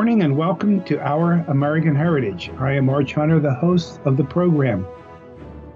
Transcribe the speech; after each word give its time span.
Good 0.00 0.06
morning 0.06 0.22
and 0.22 0.38
welcome 0.38 0.82
to 0.84 0.98
Our 0.98 1.44
American 1.48 1.94
Heritage. 1.94 2.50
I 2.58 2.72
am 2.72 2.88
Arch 2.88 3.12
Hunter, 3.12 3.38
the 3.38 3.52
host 3.52 4.00
of 4.06 4.16
the 4.16 4.24
program. 4.24 4.86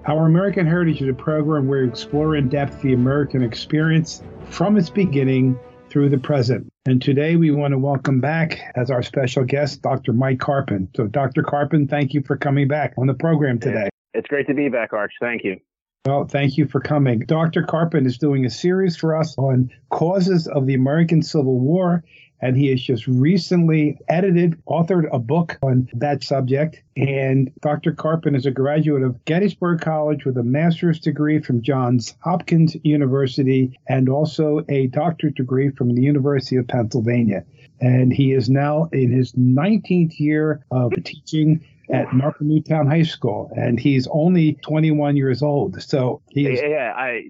Our 0.07 0.25
American 0.25 0.65
Heritage 0.65 0.99
is 1.03 1.09
a 1.09 1.13
program 1.13 1.67
where 1.67 1.83
we 1.83 1.87
explore 1.87 2.35
in 2.35 2.49
depth 2.49 2.81
the 2.81 2.93
American 2.93 3.43
experience 3.43 4.23
from 4.49 4.77
its 4.77 4.89
beginning 4.89 5.59
through 5.91 6.09
the 6.09 6.17
present. 6.17 6.67
And 6.87 6.99
today 6.99 7.35
we 7.35 7.51
want 7.51 7.73
to 7.73 7.77
welcome 7.77 8.19
back 8.19 8.59
as 8.75 8.89
our 8.89 9.03
special 9.03 9.43
guest, 9.43 9.83
Dr. 9.83 10.11
Mike 10.11 10.39
Carpin. 10.39 10.89
So, 10.95 11.05
Dr. 11.05 11.43
Carpin, 11.43 11.87
thank 11.87 12.15
you 12.15 12.23
for 12.23 12.35
coming 12.35 12.67
back 12.67 12.95
on 12.97 13.05
the 13.05 13.13
program 13.13 13.59
today. 13.59 13.89
It's 14.15 14.27
great 14.27 14.47
to 14.47 14.55
be 14.55 14.69
back, 14.69 14.91
Arch. 14.91 15.13
Thank 15.21 15.43
you. 15.43 15.59
Well, 16.03 16.25
thank 16.25 16.57
you 16.57 16.67
for 16.67 16.79
coming. 16.79 17.19
Dr. 17.19 17.61
Carpin 17.61 18.07
is 18.07 18.17
doing 18.17 18.43
a 18.45 18.49
series 18.49 18.97
for 18.97 19.15
us 19.15 19.37
on 19.37 19.69
causes 19.91 20.47
of 20.47 20.65
the 20.65 20.73
American 20.73 21.21
Civil 21.21 21.59
War 21.59 22.03
and 22.41 22.57
he 22.57 22.67
has 22.69 22.81
just 22.81 23.07
recently 23.07 23.97
edited, 24.07 24.57
authored 24.65 25.07
a 25.11 25.19
book 25.19 25.57
on 25.61 25.89
that 25.93 26.23
subject. 26.23 26.81
And 26.97 27.51
Dr. 27.61 27.93
Carpin 27.93 28.35
is 28.35 28.45
a 28.45 28.51
graduate 28.51 29.03
of 29.03 29.23
Gettysburg 29.25 29.81
College 29.81 30.25
with 30.25 30.37
a 30.37 30.43
master's 30.43 30.99
degree 30.99 31.39
from 31.39 31.61
Johns 31.61 32.15
Hopkins 32.19 32.75
University 32.83 33.77
and 33.87 34.09
also 34.09 34.65
a 34.69 34.87
doctorate 34.87 35.35
degree 35.35 35.71
from 35.71 35.95
the 35.95 36.01
University 36.01 36.57
of 36.57 36.67
Pennsylvania. 36.67 37.45
And 37.81 38.13
he 38.13 38.31
is 38.31 38.49
now 38.49 38.89
in 38.93 39.11
his 39.11 39.33
19th 39.33 40.19
year 40.19 40.63
of 40.71 40.93
teaching 41.03 41.65
at 41.91 42.13
Markham 42.13 42.47
Newtown 42.47 42.87
High 42.87 43.03
School, 43.03 43.51
and 43.55 43.79
he's 43.79 44.07
only 44.07 44.53
21 44.63 45.15
years 45.15 45.41
old. 45.41 45.81
So 45.81 46.21
he 46.29 46.47
is. 46.47 46.61
Yeah, 46.61 46.93
I 46.95 47.29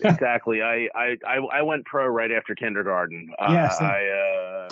exactly. 0.00 0.62
I, 0.62 0.88
I 0.94 1.16
I 1.52 1.62
went 1.62 1.84
pro 1.84 2.06
right 2.06 2.30
after 2.32 2.54
kindergarten. 2.54 3.30
Uh, 3.38 3.48
yes. 3.50 3.80
Uh, 3.80 3.84
I 3.84 4.68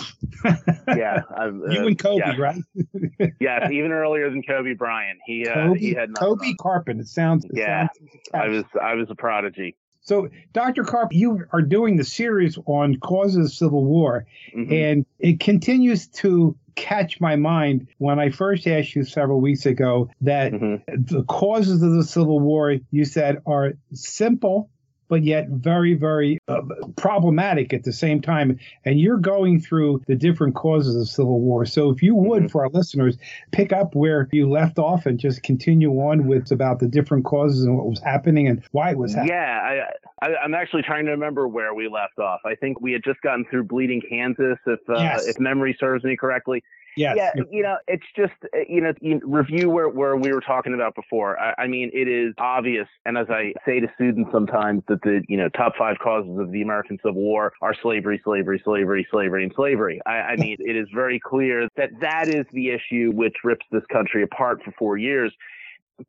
uh, 0.48 0.56
yeah. 0.96 1.22
I've, 1.36 1.54
you 1.54 1.86
and 1.86 1.98
Kobe, 1.98 2.22
yeah. 2.24 2.36
right? 2.36 2.62
yes, 3.40 3.70
even 3.70 3.92
earlier 3.92 4.30
than 4.30 4.42
Kobe 4.42 4.74
Bryant. 4.74 5.20
He 5.24 5.46
uh, 5.46 5.54
Kobe, 5.54 5.78
he 5.78 5.94
had 5.94 6.14
Kobe 6.14 6.54
Carpin. 6.54 7.00
It 7.00 7.08
sounds. 7.08 7.44
It 7.44 7.52
yeah. 7.54 7.88
Sounds 7.88 8.18
I 8.34 8.48
was 8.48 8.64
I 8.80 8.94
was 8.94 9.10
a 9.10 9.14
prodigy. 9.14 9.76
So, 10.04 10.28
Dr. 10.52 10.82
Carp, 10.82 11.12
you 11.12 11.44
are 11.52 11.62
doing 11.62 11.96
the 11.96 12.02
series 12.02 12.58
on 12.66 12.96
causes 12.98 13.46
of 13.46 13.52
civil 13.52 13.84
war, 13.84 14.26
mm-hmm. 14.52 14.72
and 14.72 15.06
it 15.20 15.38
continues 15.38 16.08
to 16.08 16.56
catch 16.74 17.20
my 17.20 17.36
mind 17.36 17.88
when 17.98 18.18
I 18.18 18.30
first 18.30 18.66
asked 18.66 18.94
you 18.94 19.04
several 19.04 19.40
weeks 19.40 19.66
ago 19.66 20.10
that 20.20 20.52
mm-hmm. 20.52 21.02
the 21.02 21.24
causes 21.24 21.82
of 21.82 21.92
the 21.92 22.04
Civil 22.04 22.40
War, 22.40 22.76
you 22.90 23.04
said, 23.04 23.38
are 23.46 23.72
simple 23.92 24.70
but 25.12 25.24
yet 25.24 25.46
very, 25.50 25.92
very 25.92 26.38
uh, 26.48 26.62
problematic 26.96 27.74
at 27.74 27.84
the 27.84 27.92
same 27.92 28.22
time. 28.22 28.58
And 28.86 28.98
you're 28.98 29.18
going 29.18 29.60
through 29.60 30.00
the 30.06 30.14
different 30.14 30.54
causes 30.54 30.96
of 30.96 31.06
civil 31.06 31.38
war. 31.38 31.66
So 31.66 31.90
if 31.90 32.02
you 32.02 32.14
would, 32.14 32.44
mm-hmm. 32.44 32.46
for 32.46 32.62
our 32.62 32.70
listeners, 32.70 33.18
pick 33.50 33.74
up 33.74 33.94
where 33.94 34.26
you 34.32 34.48
left 34.48 34.78
off 34.78 35.04
and 35.04 35.20
just 35.20 35.42
continue 35.42 35.90
on 36.00 36.26
with 36.26 36.50
about 36.50 36.78
the 36.78 36.88
different 36.88 37.26
causes 37.26 37.62
and 37.64 37.76
what 37.76 37.90
was 37.90 38.00
happening 38.00 38.48
and 38.48 38.62
why 38.70 38.92
it 38.92 38.96
was 38.96 39.12
happening. 39.12 39.34
Yeah, 39.34 39.84
I, 40.22 40.26
I, 40.26 40.44
am 40.46 40.54
actually 40.54 40.80
trying 40.80 41.04
to 41.04 41.10
remember 41.10 41.46
where 41.46 41.74
we 41.74 41.88
left 41.88 42.18
off. 42.18 42.40
I 42.46 42.54
think 42.54 42.80
we 42.80 42.92
had 42.92 43.04
just 43.04 43.20
gotten 43.20 43.44
through 43.44 43.64
Bleeding 43.64 44.00
Kansas, 44.00 44.56
if 44.66 44.80
uh, 44.88 44.94
yes. 44.94 45.26
if 45.26 45.38
memory 45.38 45.76
serves 45.78 46.04
me 46.04 46.16
correctly. 46.16 46.64
Yes. 46.96 47.16
Yeah, 47.16 47.42
you 47.50 47.62
know, 47.62 47.76
it's 47.88 48.04
just 48.14 48.32
uh, 48.54 48.58
you 48.68 48.80
know, 48.80 48.92
review 49.22 49.70
where 49.70 49.88
where 49.88 50.16
we 50.16 50.32
were 50.32 50.40
talking 50.40 50.74
about 50.74 50.94
before. 50.94 51.38
I, 51.40 51.54
I, 51.62 51.66
mean, 51.66 51.90
it 51.94 52.06
is 52.06 52.34
obvious, 52.38 52.86
and 53.06 53.16
as 53.16 53.28
I 53.30 53.54
say 53.64 53.80
to 53.80 53.88
students 53.94 54.30
sometimes, 54.30 54.82
that 54.88 55.00
the 55.02 55.22
you 55.26 55.38
know 55.38 55.48
top 55.48 55.72
five 55.78 55.96
causes 56.02 56.38
of 56.38 56.52
the 56.52 56.60
American 56.60 56.98
Civil 56.98 57.22
War 57.22 57.52
are 57.62 57.74
slavery, 57.82 58.20
slavery, 58.22 58.60
slavery, 58.62 59.06
slavery, 59.10 59.44
and 59.44 59.52
slavery. 59.56 60.00
I, 60.04 60.12
I 60.12 60.36
mean, 60.36 60.56
it 60.60 60.76
is 60.76 60.88
very 60.94 61.18
clear 61.18 61.68
that 61.76 61.90
that 62.00 62.28
is 62.28 62.44
the 62.52 62.70
issue 62.70 63.10
which 63.14 63.36
rips 63.42 63.64
this 63.72 63.84
country 63.90 64.22
apart 64.22 64.62
for 64.62 64.72
four 64.78 64.98
years. 64.98 65.32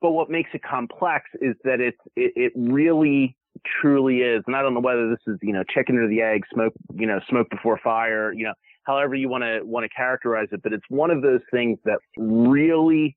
But 0.01 0.11
what 0.11 0.29
makes 0.29 0.49
it 0.53 0.63
complex 0.63 1.29
is 1.41 1.55
that 1.63 1.79
it's 1.79 1.99
it, 2.17 2.33
it 2.35 2.51
really 2.55 3.37
truly 3.81 4.17
is, 4.17 4.43
and 4.47 4.55
I 4.55 4.61
don't 4.61 4.73
know 4.73 4.81
whether 4.81 5.09
this 5.09 5.19
is 5.27 5.37
you 5.41 5.53
know 5.53 5.63
chicken 5.73 5.97
or 5.97 6.09
the 6.09 6.21
egg, 6.21 6.43
smoke 6.53 6.73
you 6.93 7.07
know 7.07 7.21
smoke 7.29 7.49
before 7.49 7.79
fire, 7.81 8.33
you 8.33 8.43
know 8.43 8.53
however 8.85 9.15
you 9.15 9.29
want 9.29 9.43
to 9.43 9.61
want 9.63 9.83
to 9.83 9.89
characterize 9.89 10.47
it, 10.51 10.61
but 10.63 10.73
it's 10.73 10.85
one 10.89 11.11
of 11.11 11.21
those 11.21 11.41
things 11.51 11.79
that 11.85 11.99
really 12.17 13.15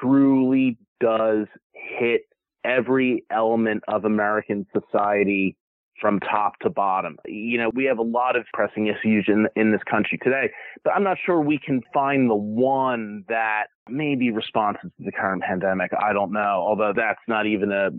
truly 0.00 0.76
does 1.00 1.46
hit 1.72 2.22
every 2.64 3.24
element 3.30 3.82
of 3.88 4.04
American 4.04 4.66
society 4.72 5.56
from 6.00 6.20
top 6.20 6.58
to 6.60 6.70
bottom. 6.70 7.16
You 7.26 7.58
know, 7.58 7.70
we 7.74 7.84
have 7.86 7.98
a 7.98 8.02
lot 8.02 8.36
of 8.36 8.44
pressing 8.52 8.86
issues 8.86 9.24
in 9.28 9.48
in 9.56 9.72
this 9.72 9.80
country 9.90 10.18
today, 10.22 10.50
but 10.84 10.92
I'm 10.92 11.02
not 11.02 11.18
sure 11.24 11.40
we 11.40 11.58
can 11.58 11.80
find 11.92 12.30
the 12.30 12.36
one 12.36 13.24
that 13.28 13.64
may 13.88 14.14
be 14.14 14.30
responsive 14.30 14.90
to 14.96 15.04
the 15.04 15.12
current 15.12 15.42
pandemic. 15.42 15.90
I 16.00 16.12
don't 16.12 16.32
know, 16.32 16.64
although 16.66 16.92
that's 16.94 17.20
not 17.26 17.46
even 17.46 17.72
a 17.72 17.90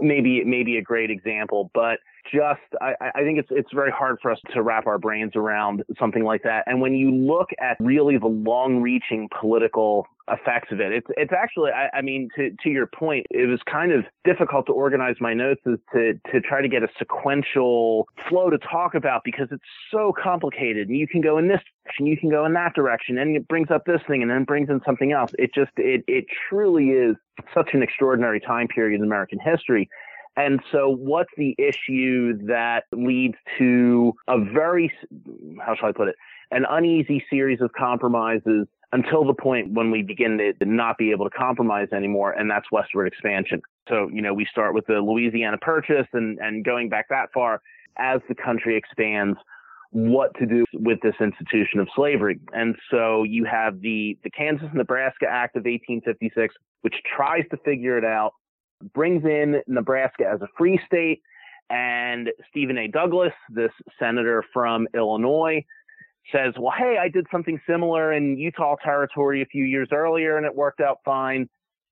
maybe 0.00 0.42
maybe 0.44 0.76
a 0.78 0.82
great 0.82 1.10
example, 1.10 1.70
but 1.74 1.98
just 2.32 2.60
I, 2.80 2.94
I 3.14 3.22
think 3.22 3.38
it's 3.38 3.48
it's 3.50 3.72
very 3.72 3.90
hard 3.90 4.18
for 4.20 4.30
us 4.30 4.38
to 4.54 4.62
wrap 4.62 4.86
our 4.86 4.98
brains 4.98 5.32
around 5.34 5.84
something 5.98 6.24
like 6.24 6.42
that. 6.42 6.64
And 6.66 6.80
when 6.80 6.94
you 6.94 7.10
look 7.10 7.48
at 7.60 7.76
really 7.80 8.18
the 8.18 8.26
long-reaching 8.26 9.28
political 9.38 10.06
effects 10.28 10.72
of 10.72 10.80
it, 10.80 10.92
it's 10.92 11.06
it's 11.16 11.32
actually 11.32 11.70
I, 11.70 11.98
I 11.98 12.02
mean 12.02 12.28
to 12.36 12.50
to 12.62 12.70
your 12.70 12.86
point, 12.86 13.26
it 13.30 13.46
was 13.46 13.60
kind 13.70 13.92
of 13.92 14.04
difficult 14.24 14.66
to 14.66 14.72
organize 14.72 15.16
my 15.20 15.34
notes 15.34 15.60
as 15.66 15.78
to 15.92 16.14
to 16.32 16.40
try 16.40 16.60
to 16.60 16.68
get 16.68 16.82
a 16.82 16.88
sequential 16.98 18.08
flow 18.28 18.50
to 18.50 18.58
talk 18.58 18.94
about 18.94 19.22
because 19.24 19.48
it's 19.50 19.64
so 19.90 20.12
complicated. 20.20 20.88
And 20.88 20.96
you 20.96 21.08
can 21.08 21.20
go 21.20 21.38
in 21.38 21.48
this 21.48 21.60
direction, 21.84 22.06
you 22.06 22.16
can 22.16 22.30
go 22.30 22.44
in 22.44 22.52
that 22.54 22.74
direction, 22.74 23.18
and 23.18 23.36
it 23.36 23.48
brings 23.48 23.70
up 23.70 23.84
this 23.86 24.00
thing, 24.06 24.22
and 24.22 24.30
then 24.30 24.44
brings 24.44 24.68
in 24.68 24.80
something 24.84 25.12
else. 25.12 25.32
It 25.38 25.54
just 25.54 25.72
it 25.76 26.04
it 26.06 26.26
truly 26.48 26.90
is 26.90 27.16
such 27.54 27.70
an 27.72 27.82
extraordinary 27.82 28.40
time 28.40 28.68
period 28.68 28.98
in 28.98 29.04
American 29.04 29.38
history 29.38 29.88
and 30.36 30.60
so, 30.70 30.90
what's 30.90 31.30
the 31.36 31.54
issue 31.58 32.46
that 32.46 32.84
leads 32.92 33.36
to 33.58 34.12
a 34.28 34.38
very, 34.38 34.92
how 35.64 35.74
shall 35.74 35.88
I 35.88 35.92
put 35.92 36.08
it, 36.08 36.16
an 36.50 36.66
uneasy 36.68 37.24
series 37.30 37.60
of 37.60 37.72
compromises 37.72 38.66
until 38.92 39.24
the 39.24 39.34
point 39.34 39.72
when 39.72 39.90
we 39.90 40.02
begin 40.02 40.38
to 40.38 40.64
not 40.66 40.98
be 40.98 41.10
able 41.10 41.28
to 41.28 41.36
compromise 41.36 41.88
anymore, 41.92 42.32
and 42.32 42.50
that's 42.50 42.70
westward 42.70 43.08
expansion. 43.08 43.60
So, 43.88 44.08
you 44.12 44.22
know, 44.22 44.34
we 44.34 44.46
start 44.50 44.74
with 44.74 44.86
the 44.86 45.00
Louisiana 45.00 45.58
Purchase 45.58 46.06
and, 46.12 46.38
and 46.38 46.64
going 46.64 46.88
back 46.88 47.08
that 47.08 47.32
far 47.32 47.62
as 47.98 48.20
the 48.28 48.34
country 48.34 48.76
expands 48.76 49.38
what 49.90 50.34
to 50.38 50.46
do 50.46 50.64
with 50.74 51.00
this 51.02 51.14
institution 51.20 51.80
of 51.80 51.88
slavery. 51.96 52.38
And 52.52 52.76
so 52.90 53.22
you 53.22 53.44
have 53.44 53.80
the, 53.80 54.18
the 54.22 54.30
Kansas 54.30 54.68
Nebraska 54.74 55.26
Act 55.26 55.56
of 55.56 55.60
1856, 55.60 56.54
which 56.82 56.94
tries 57.16 57.44
to 57.50 57.56
figure 57.58 57.96
it 57.96 58.04
out 58.04 58.32
brings 58.94 59.24
in 59.24 59.62
Nebraska 59.66 60.24
as 60.32 60.40
a 60.42 60.48
free 60.56 60.80
state. 60.86 61.22
And 61.68 62.30
Stephen 62.50 62.78
A. 62.78 62.88
Douglas, 62.88 63.32
this 63.50 63.72
senator 63.98 64.44
from 64.52 64.86
Illinois, 64.94 65.64
says, 66.32 66.54
Well, 66.58 66.72
hey, 66.76 66.96
I 67.00 67.08
did 67.08 67.26
something 67.30 67.60
similar 67.68 68.12
in 68.12 68.38
Utah 68.38 68.76
Territory 68.82 69.42
a 69.42 69.46
few 69.46 69.64
years 69.64 69.88
earlier 69.92 70.36
and 70.36 70.46
it 70.46 70.54
worked 70.54 70.80
out 70.80 70.98
fine. 71.04 71.48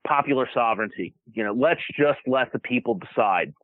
Popular 0.07 0.49
sovereignty. 0.53 1.15
You 1.33 1.45
know, 1.45 1.53
let's 1.53 1.81
just 1.99 2.19
let 2.27 2.53
the 2.53 2.59
people 2.59 2.99
decide. 2.99 3.55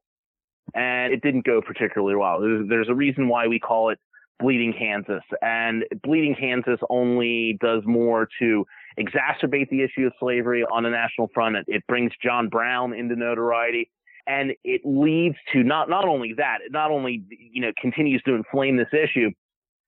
And 0.74 1.12
it 1.12 1.22
didn't 1.22 1.44
go 1.44 1.60
particularly 1.60 2.16
well. 2.16 2.40
There's 2.40 2.88
a 2.88 2.94
reason 2.94 3.28
why 3.28 3.46
we 3.46 3.58
call 3.58 3.90
it 3.90 3.98
Bleeding 4.38 4.72
Kansas. 4.76 5.22
And 5.42 5.84
Bleeding 6.02 6.36
Kansas 6.38 6.80
only 6.88 7.58
does 7.60 7.82
more 7.84 8.28
to 8.40 8.64
exacerbate 8.98 9.68
the 9.70 9.82
issue 9.82 10.06
of 10.06 10.12
slavery 10.18 10.64
on 10.64 10.84
a 10.84 10.90
national 10.90 11.30
front. 11.32 11.56
It, 11.56 11.64
it 11.68 11.86
brings 11.86 12.12
John 12.22 12.48
Brown 12.48 12.92
into 12.92 13.16
notoriety. 13.16 13.90
And 14.26 14.52
it 14.64 14.82
leads 14.84 15.36
to 15.52 15.62
not, 15.62 15.88
not 15.88 16.06
only 16.06 16.34
that, 16.36 16.58
it 16.64 16.72
not 16.72 16.90
only, 16.90 17.22
you 17.30 17.62
know, 17.62 17.72
continues 17.80 18.22
to 18.22 18.34
inflame 18.34 18.76
this 18.76 18.92
issue, 18.92 19.30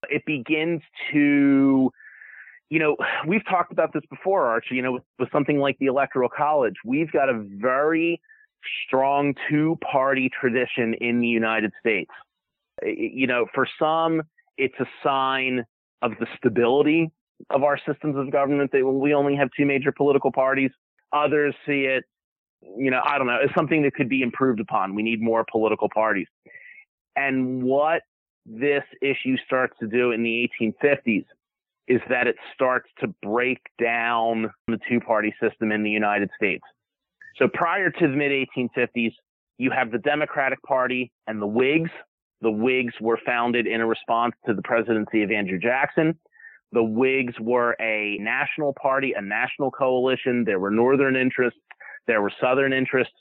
it 0.08 0.24
begins 0.26 0.80
to, 1.12 1.90
you 2.70 2.78
know, 2.78 2.96
we've 3.28 3.44
talked 3.44 3.70
about 3.70 3.92
this 3.92 4.02
before, 4.10 4.46
Archie, 4.46 4.74
you 4.74 4.82
know, 4.82 4.92
with, 4.92 5.02
with 5.18 5.30
something 5.30 5.58
like 5.58 5.78
the 5.78 5.86
Electoral 5.86 6.28
College. 6.28 6.74
We've 6.84 7.12
got 7.12 7.28
a 7.28 7.44
very 7.60 8.20
strong 8.86 9.34
two 9.48 9.78
party 9.92 10.30
tradition 10.40 10.94
in 10.94 11.20
the 11.20 11.28
United 11.28 11.72
States. 11.78 12.10
You 12.84 13.26
know, 13.26 13.46
for 13.54 13.68
some, 13.78 14.22
it's 14.56 14.74
a 14.80 14.86
sign 15.04 15.64
of 16.00 16.12
the 16.18 16.26
stability 16.36 17.10
of 17.50 17.62
our 17.62 17.78
systems 17.86 18.16
of 18.16 18.30
government 18.30 18.70
that 18.72 18.86
we 18.86 19.14
only 19.14 19.36
have 19.36 19.48
two 19.56 19.66
major 19.66 19.92
political 19.92 20.32
parties. 20.32 20.70
Others 21.12 21.54
see 21.66 21.82
it, 21.82 22.04
you 22.76 22.90
know, 22.90 23.00
I 23.04 23.18
don't 23.18 23.26
know, 23.26 23.38
as 23.42 23.50
something 23.54 23.82
that 23.82 23.94
could 23.94 24.08
be 24.08 24.22
improved 24.22 24.60
upon. 24.60 24.94
We 24.94 25.02
need 25.02 25.20
more 25.20 25.44
political 25.50 25.88
parties. 25.88 26.28
And 27.16 27.62
what 27.62 28.02
this 28.46 28.84
issue 29.00 29.36
starts 29.46 29.74
to 29.80 29.86
do 29.86 30.12
in 30.12 30.22
the 30.22 30.48
1850s 30.60 31.24
is 31.88 32.00
that 32.08 32.26
it 32.26 32.36
starts 32.54 32.88
to 33.00 33.08
break 33.22 33.58
down 33.80 34.50
the 34.68 34.78
two 34.88 35.00
party 35.00 35.34
system 35.40 35.72
in 35.72 35.82
the 35.82 35.90
United 35.90 36.30
States. 36.36 36.64
So 37.36 37.48
prior 37.48 37.90
to 37.90 38.08
the 38.08 38.14
mid 38.14 38.30
1850s, 38.56 39.12
you 39.58 39.70
have 39.70 39.90
the 39.90 39.98
Democratic 39.98 40.62
Party 40.62 41.12
and 41.26 41.40
the 41.40 41.46
Whigs. 41.46 41.90
The 42.40 42.50
Whigs 42.50 42.94
were 43.00 43.18
founded 43.24 43.66
in 43.66 43.80
a 43.80 43.86
response 43.86 44.34
to 44.46 44.54
the 44.54 44.62
presidency 44.62 45.22
of 45.22 45.30
Andrew 45.30 45.58
Jackson 45.58 46.18
The 46.72 46.82
Whigs 46.82 47.34
were 47.38 47.76
a 47.80 48.16
national 48.18 48.74
party, 48.80 49.12
a 49.16 49.20
national 49.20 49.70
coalition. 49.70 50.44
There 50.44 50.58
were 50.58 50.70
Northern 50.70 51.16
interests, 51.16 51.60
there 52.06 52.22
were 52.22 52.32
Southern 52.40 52.72
interests, 52.72 53.14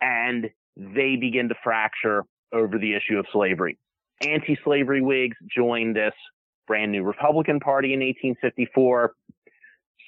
and 0.00 0.50
they 0.76 1.16
begin 1.16 1.48
to 1.48 1.54
fracture 1.62 2.24
over 2.52 2.78
the 2.78 2.94
issue 2.94 3.18
of 3.18 3.26
slavery. 3.32 3.78
Anti-slavery 4.26 5.02
Whigs 5.02 5.36
joined 5.54 5.96
this 5.96 6.14
brand 6.66 6.92
new 6.92 7.04
Republican 7.04 7.60
Party 7.60 7.94
in 7.94 8.00
1854. 8.00 9.12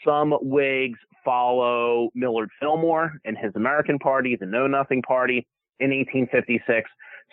Some 0.04 0.32
Whigs 0.42 0.98
follow 1.24 2.10
Millard 2.14 2.50
Fillmore 2.60 3.12
and 3.24 3.38
his 3.38 3.52
American 3.54 3.98
Party, 3.98 4.36
the 4.38 4.46
Know 4.46 4.66
Nothing 4.66 5.02
Party, 5.02 5.46
in 5.78 5.90
1856. 5.90 6.90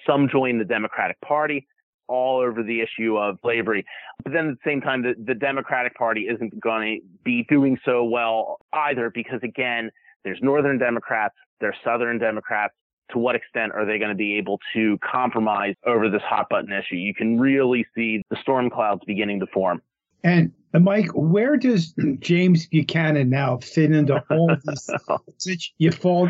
Some 0.07 0.29
join 0.29 0.59
the 0.59 0.65
Democratic 0.65 1.19
Party 1.21 1.67
all 2.09 2.39
over 2.41 2.63
the 2.63 2.81
issue 2.81 3.17
of 3.17 3.38
slavery. 3.41 3.85
But 4.23 4.33
then 4.33 4.50
at 4.50 4.56
the 4.56 4.69
same 4.69 4.81
time, 4.81 5.03
the, 5.03 5.13
the 5.23 5.35
Democratic 5.35 5.95
Party 5.95 6.21
isn't 6.21 6.59
going 6.59 7.00
to 7.01 7.07
be 7.23 7.45
doing 7.47 7.77
so 7.85 8.03
well 8.03 8.59
either 8.73 9.09
because, 9.09 9.39
again, 9.44 9.91
there's 10.23 10.39
Northern 10.41 10.77
Democrats, 10.77 11.35
there's 11.61 11.77
Southern 11.83 12.19
Democrats. 12.19 12.73
To 13.13 13.17
what 13.17 13.35
extent 13.35 13.71
are 13.73 13.88
they 13.88 13.97
going 13.97 14.09
to 14.09 14.15
be 14.15 14.38
able 14.38 14.59
to 14.73 15.00
compromise 15.00 15.73
over 15.83 16.11
this 16.11 16.21
hot 16.21 16.45
button 16.47 16.71
issue? 16.71 16.95
You 16.95 17.15
can 17.15 17.39
really 17.39 17.83
see 17.95 18.21
the 18.29 18.38
storm 18.39 18.69
clouds 18.69 19.01
beginning 19.07 19.39
to 19.39 19.47
form. 19.47 19.81
And 20.23 20.51
uh, 20.73 20.79
Mike, 20.79 21.09
where 21.15 21.57
does 21.57 21.95
James 22.19 22.67
Buchanan 22.67 23.29
now 23.29 23.57
fit 23.57 23.91
into 23.91 24.23
all 24.29 24.56
this? 24.65 25.71
you 25.79 25.91
fall 25.91 26.29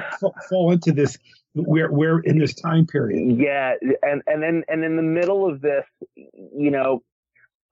fall 0.50 0.72
into 0.72 0.92
this 0.94 1.18
we're 1.56 1.92
we're 1.92 2.20
in 2.22 2.38
this 2.38 2.54
time 2.54 2.86
period. 2.86 3.38
Yeah, 3.40 3.74
and 4.02 4.22
and 4.28 4.42
then 4.42 4.64
and 4.68 4.84
in 4.84 4.96
the 4.96 5.04
middle 5.04 5.50
of 5.50 5.62
this, 5.62 5.86
you 6.16 6.72
know, 6.72 7.02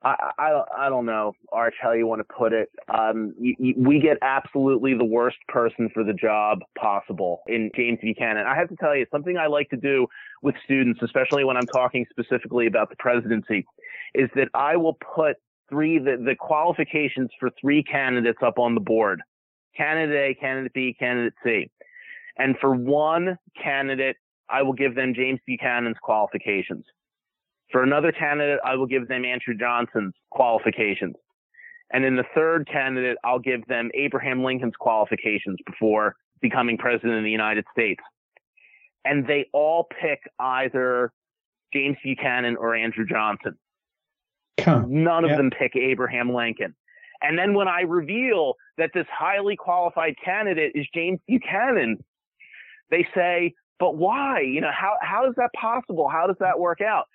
I 0.03 0.31
I, 0.37 0.63
I 0.77 0.89
don't 0.89 1.05
know, 1.05 1.33
Arch, 1.51 1.75
how 1.81 1.93
you 1.93 2.07
want 2.07 2.19
to 2.19 2.35
put 2.35 2.53
it. 2.53 2.69
Um, 2.93 3.33
we 3.39 3.99
get 3.99 4.17
absolutely 4.21 4.93
the 4.95 5.05
worst 5.05 5.37
person 5.47 5.89
for 5.93 6.03
the 6.03 6.13
job 6.13 6.59
possible 6.77 7.41
in 7.47 7.71
James 7.75 7.99
Buchanan. 8.01 8.45
I 8.47 8.55
have 8.55 8.69
to 8.69 8.75
tell 8.75 8.95
you 8.95 9.05
something 9.11 9.37
I 9.37 9.47
like 9.47 9.69
to 9.69 9.77
do 9.77 10.07
with 10.41 10.55
students, 10.63 11.01
especially 11.03 11.43
when 11.43 11.57
I'm 11.57 11.67
talking 11.67 12.05
specifically 12.09 12.67
about 12.67 12.89
the 12.89 12.95
presidency, 12.97 13.65
is 14.15 14.29
that 14.35 14.49
I 14.53 14.77
will 14.77 14.97
put 15.15 15.37
three 15.69 15.99
the, 15.99 16.17
the 16.17 16.35
qualifications 16.39 17.29
for 17.39 17.49
three 17.59 17.83
candidates 17.83 18.39
up 18.43 18.57
on 18.57 18.73
the 18.73 18.81
board. 18.81 19.21
Candidate 19.75 20.37
A, 20.37 20.39
candidate 20.39 20.73
B, 20.73 20.95
candidate 20.97 21.33
C. 21.43 21.69
And 22.37 22.55
for 22.59 22.73
one 22.75 23.37
candidate, 23.61 24.15
I 24.49 24.61
will 24.61 24.73
give 24.73 24.95
them 24.95 25.13
James 25.13 25.39
Buchanan's 25.47 25.97
qualifications. 26.01 26.85
For 27.71 27.83
another 27.83 28.11
candidate, 28.11 28.59
I 28.63 28.75
will 28.75 28.85
give 28.85 29.07
them 29.07 29.25
Andrew 29.25 29.55
Johnson's 29.59 30.13
qualifications. 30.31 31.15
And 31.91 32.05
in 32.05 32.15
the 32.15 32.23
third 32.35 32.67
candidate, 32.71 33.17
I'll 33.23 33.39
give 33.39 33.65
them 33.67 33.89
Abraham 33.93 34.43
Lincoln's 34.43 34.75
qualifications 34.79 35.57
before 35.65 36.15
becoming 36.41 36.77
president 36.77 37.17
of 37.17 37.23
the 37.23 37.31
United 37.31 37.65
States. 37.71 38.01
And 39.05 39.25
they 39.25 39.45
all 39.53 39.87
pick 40.01 40.19
either 40.39 41.11
James 41.73 41.97
Buchanan 42.03 42.57
or 42.57 42.75
Andrew 42.75 43.05
Johnson. 43.05 43.57
None 44.65 45.23
of 45.23 45.37
them 45.37 45.49
pick 45.49 45.75
Abraham 45.75 46.33
Lincoln. 46.33 46.75
And 47.21 47.37
then 47.37 47.53
when 47.53 47.67
I 47.67 47.81
reveal 47.81 48.55
that 48.77 48.91
this 48.93 49.05
highly 49.11 49.55
qualified 49.55 50.15
candidate 50.23 50.73
is 50.75 50.85
James 50.93 51.19
Buchanan, 51.27 52.03
they 52.89 53.07
say, 53.15 53.53
but 53.79 53.95
why? 53.95 54.41
You 54.41 54.61
know, 54.61 54.71
how, 54.73 54.95
how 55.01 55.27
is 55.29 55.35
that 55.37 55.51
possible? 55.53 56.09
How 56.09 56.27
does 56.27 56.37
that 56.39 56.59
work 56.59 56.81
out? 56.81 57.05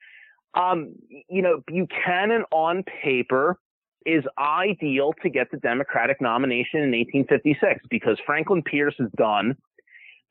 Um, 0.54 0.94
you 1.28 1.42
know, 1.42 1.62
Buchanan 1.66 2.44
on 2.52 2.84
paper 3.02 3.58
is 4.04 4.24
ideal 4.38 5.12
to 5.22 5.30
get 5.30 5.50
the 5.50 5.56
Democratic 5.58 6.20
nomination 6.20 6.80
in 6.80 6.90
1856 6.90 7.86
because 7.88 8.18
Franklin 8.26 8.62
Pierce 8.62 8.94
is 8.98 9.10
done. 9.16 9.56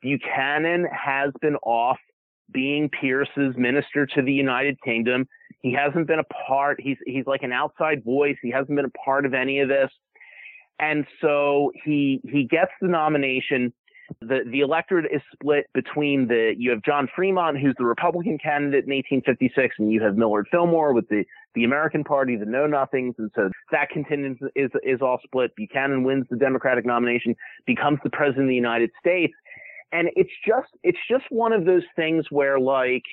Buchanan 0.02 0.86
has 0.86 1.32
been 1.40 1.56
off 1.56 1.98
being 2.52 2.90
Pierce's 2.90 3.54
minister 3.56 4.06
to 4.06 4.22
the 4.22 4.32
United 4.32 4.80
Kingdom. 4.82 5.26
He 5.60 5.72
hasn't 5.72 6.06
been 6.06 6.18
a 6.18 6.46
part. 6.46 6.80
He's 6.80 6.98
he's 7.06 7.26
like 7.26 7.42
an 7.42 7.52
outside 7.52 8.04
voice. 8.04 8.36
He 8.42 8.50
hasn't 8.50 8.76
been 8.76 8.84
a 8.84 9.04
part 9.04 9.24
of 9.24 9.32
any 9.32 9.60
of 9.60 9.68
this. 9.68 9.90
And 10.78 11.06
so 11.20 11.72
he 11.84 12.20
he 12.24 12.44
gets 12.44 12.72
the 12.80 12.88
nomination 12.88 13.72
the 14.20 14.40
the 14.50 14.60
electorate 14.60 15.06
is 15.12 15.22
split 15.32 15.66
between 15.74 16.28
the 16.28 16.54
you 16.56 16.70
have 16.70 16.82
John 16.82 17.08
Fremont 17.14 17.58
who's 17.58 17.74
the 17.78 17.84
Republican 17.84 18.38
candidate 18.38 18.84
in 18.84 18.92
1856 18.92 19.76
and 19.78 19.92
you 19.92 20.02
have 20.02 20.16
Millard 20.16 20.48
Fillmore 20.50 20.92
with 20.92 21.08
the 21.08 21.24
the 21.54 21.64
American 21.64 22.04
Party 22.04 22.36
the 22.36 22.46
Know 22.46 22.66
Nothings 22.66 23.14
and 23.18 23.30
so 23.34 23.50
that 23.70 23.90
contingent 23.90 24.38
is 24.54 24.70
is 24.82 25.00
all 25.00 25.18
split. 25.24 25.54
Buchanan 25.56 26.04
wins 26.04 26.26
the 26.30 26.36
Democratic 26.36 26.84
nomination 26.86 27.34
becomes 27.66 27.98
the 28.04 28.10
president 28.10 28.44
of 28.44 28.48
the 28.48 28.54
United 28.54 28.90
States. 29.00 29.34
And 29.92 30.08
it's 30.16 30.32
just 30.46 30.68
it's 30.82 30.98
just 31.08 31.24
one 31.30 31.52
of 31.52 31.64
those 31.64 31.84
things 31.96 32.26
where 32.30 32.58
like 32.58 33.04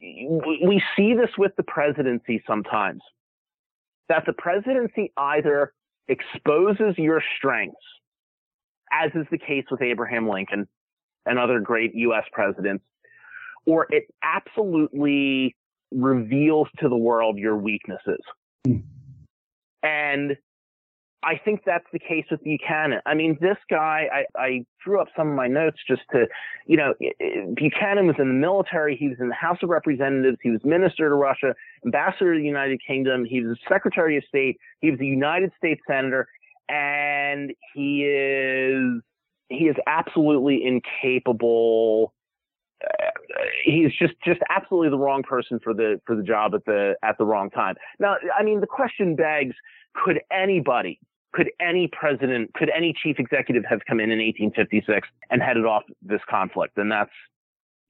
we 0.00 0.82
see 0.96 1.14
this 1.14 1.30
with 1.36 1.52
the 1.56 1.62
presidency 1.62 2.42
sometimes 2.46 3.02
that 4.08 4.24
the 4.26 4.32
presidency 4.32 5.12
either 5.16 5.72
exposes 6.08 6.98
your 6.98 7.22
strengths 7.36 7.76
as 8.92 9.10
is 9.14 9.26
the 9.30 9.38
case 9.38 9.64
with 9.70 9.82
Abraham 9.82 10.28
Lincoln 10.28 10.66
and 11.26 11.38
other 11.38 11.60
great 11.60 11.94
U.S. 11.94 12.24
presidents, 12.32 12.84
or 13.66 13.86
it 13.90 14.04
absolutely 14.22 15.54
reveals 15.92 16.68
to 16.78 16.88
the 16.88 16.96
world 16.96 17.36
your 17.38 17.56
weaknesses. 17.56 18.20
And 19.82 20.36
I 21.22 21.36
think 21.44 21.62
that's 21.66 21.84
the 21.92 21.98
case 21.98 22.24
with 22.30 22.42
Buchanan. 22.42 23.00
I 23.04 23.14
mean, 23.14 23.36
this 23.40 23.58
guy, 23.68 24.08
I, 24.12 24.40
I 24.40 24.64
drew 24.82 25.00
up 25.00 25.08
some 25.14 25.28
of 25.28 25.34
my 25.34 25.48
notes 25.48 25.76
just 25.86 26.02
to, 26.12 26.26
you 26.66 26.78
know, 26.78 26.94
Buchanan 27.54 28.06
was 28.06 28.16
in 28.18 28.28
the 28.28 28.34
military. 28.34 28.96
He 28.96 29.08
was 29.08 29.18
in 29.20 29.28
the 29.28 29.34
House 29.34 29.58
of 29.62 29.68
Representatives. 29.68 30.38
He 30.42 30.50
was 30.50 30.60
minister 30.64 31.10
to 31.10 31.14
Russia, 31.14 31.54
ambassador 31.84 32.32
to 32.34 32.40
the 32.40 32.46
United 32.46 32.80
Kingdom. 32.86 33.26
He 33.26 33.42
was 33.42 33.58
secretary 33.68 34.16
of 34.16 34.24
state. 34.28 34.56
He 34.80 34.90
was 34.90 34.98
a 35.00 35.04
United 35.04 35.52
States 35.58 35.82
senator 35.86 36.26
and 36.70 37.52
he 37.74 38.04
is 38.04 39.02
he 39.48 39.64
is 39.64 39.76
absolutely 39.86 40.64
incapable. 40.64 42.14
Uh, 42.82 43.10
he's 43.64 43.90
just 43.98 44.14
just 44.24 44.40
absolutely 44.48 44.90
the 44.90 44.98
wrong 44.98 45.22
person 45.22 45.58
for 45.62 45.74
the 45.74 46.00
for 46.06 46.14
the 46.14 46.22
job 46.22 46.54
at 46.54 46.64
the 46.64 46.94
at 47.02 47.18
the 47.18 47.24
wrong 47.24 47.50
time. 47.50 47.74
Now, 47.98 48.16
I 48.38 48.42
mean, 48.42 48.60
the 48.60 48.66
question 48.66 49.16
begs: 49.16 49.56
Could 49.94 50.20
anybody, 50.32 51.00
could 51.32 51.50
any 51.60 51.88
president, 51.88 52.54
could 52.54 52.70
any 52.74 52.94
chief 53.02 53.18
executive 53.18 53.64
have 53.68 53.80
come 53.86 53.98
in 54.00 54.10
in 54.10 54.18
1856 54.18 55.08
and 55.30 55.42
headed 55.42 55.66
off 55.66 55.82
this 56.00 56.20
conflict? 56.28 56.78
And 56.78 56.90
that's 56.90 57.10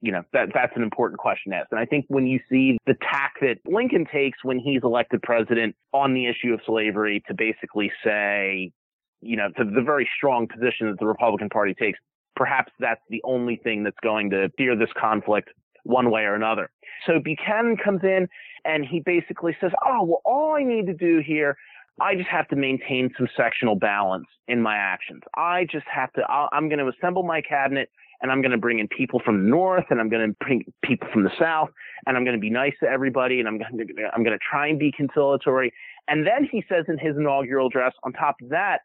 you 0.01 0.11
know, 0.11 0.23
that 0.33 0.49
that's 0.53 0.73
an 0.75 0.83
important 0.83 1.19
question 1.19 1.51
to 1.51 1.59
ask. 1.59 1.67
And 1.71 1.79
I 1.79 1.85
think 1.85 2.05
when 2.07 2.25
you 2.25 2.39
see 2.49 2.77
the 2.87 2.95
tack 3.01 3.35
that 3.41 3.57
Lincoln 3.65 4.05
takes 4.11 4.43
when 4.43 4.59
he's 4.59 4.81
elected 4.83 5.21
president 5.21 5.75
on 5.93 6.13
the 6.13 6.27
issue 6.27 6.53
of 6.53 6.59
slavery 6.65 7.23
to 7.27 7.33
basically 7.33 7.91
say, 8.03 8.71
you 9.21 9.37
know, 9.37 9.49
to 9.57 9.63
the 9.63 9.81
very 9.81 10.09
strong 10.17 10.47
position 10.47 10.89
that 10.89 10.99
the 10.99 11.05
Republican 11.05 11.49
Party 11.49 11.75
takes, 11.75 11.99
perhaps 12.35 12.71
that's 12.79 13.01
the 13.09 13.21
only 13.23 13.57
thing 13.57 13.83
that's 13.83 13.99
going 14.01 14.31
to 14.31 14.49
steer 14.53 14.75
this 14.75 14.89
conflict 14.99 15.49
one 15.83 16.09
way 16.09 16.21
or 16.21 16.33
another. 16.33 16.71
So 17.05 17.19
Buchanan 17.23 17.77
comes 17.77 18.01
in 18.03 18.27
and 18.65 18.85
he 18.85 19.01
basically 19.01 19.55
says, 19.61 19.71
Oh, 19.85 20.03
well, 20.03 20.21
all 20.25 20.55
I 20.55 20.63
need 20.63 20.87
to 20.87 20.93
do 20.93 21.21
here 21.25 21.57
I 21.99 22.15
just 22.15 22.29
have 22.29 22.47
to 22.49 22.55
maintain 22.55 23.11
some 23.17 23.27
sectional 23.37 23.75
balance 23.75 24.27
in 24.47 24.61
my 24.61 24.75
actions. 24.75 25.21
I 25.35 25.65
just 25.71 25.85
have 25.93 26.11
to, 26.13 26.21
i 26.21 26.47
am 26.53 26.69
going 26.69 26.79
to 26.79 26.87
assemble 26.87 27.23
my 27.23 27.41
cabinet 27.41 27.89
and 28.21 28.31
I'm 28.31 28.41
going 28.41 28.51
to 28.51 28.57
bring 28.57 28.79
in 28.79 28.87
people 28.87 29.21
from 29.23 29.43
the 29.43 29.49
north 29.49 29.85
and 29.89 29.99
I'm 29.99 30.09
going 30.09 30.29
to 30.29 30.35
bring 30.45 30.63
people 30.83 31.07
from 31.11 31.23
the 31.23 31.31
south 31.39 31.69
and 32.05 32.15
I'm 32.15 32.23
going 32.23 32.35
to 32.35 32.41
be 32.41 32.49
nice 32.49 32.73
to 32.83 32.89
everybody 32.89 33.39
and 33.39 33.47
I'm 33.47 33.57
going 33.57 33.77
to, 33.77 34.09
I'm 34.13 34.23
going 34.23 34.37
to 34.37 34.43
try 34.49 34.67
and 34.67 34.77
be 34.77 34.91
conciliatory. 34.91 35.73
And 36.07 36.25
then 36.25 36.47
he 36.49 36.63
says 36.69 36.85
in 36.87 36.97
his 36.97 37.17
inaugural 37.17 37.67
address, 37.67 37.93
on 38.03 38.13
top 38.13 38.35
of 38.41 38.49
that, 38.49 38.79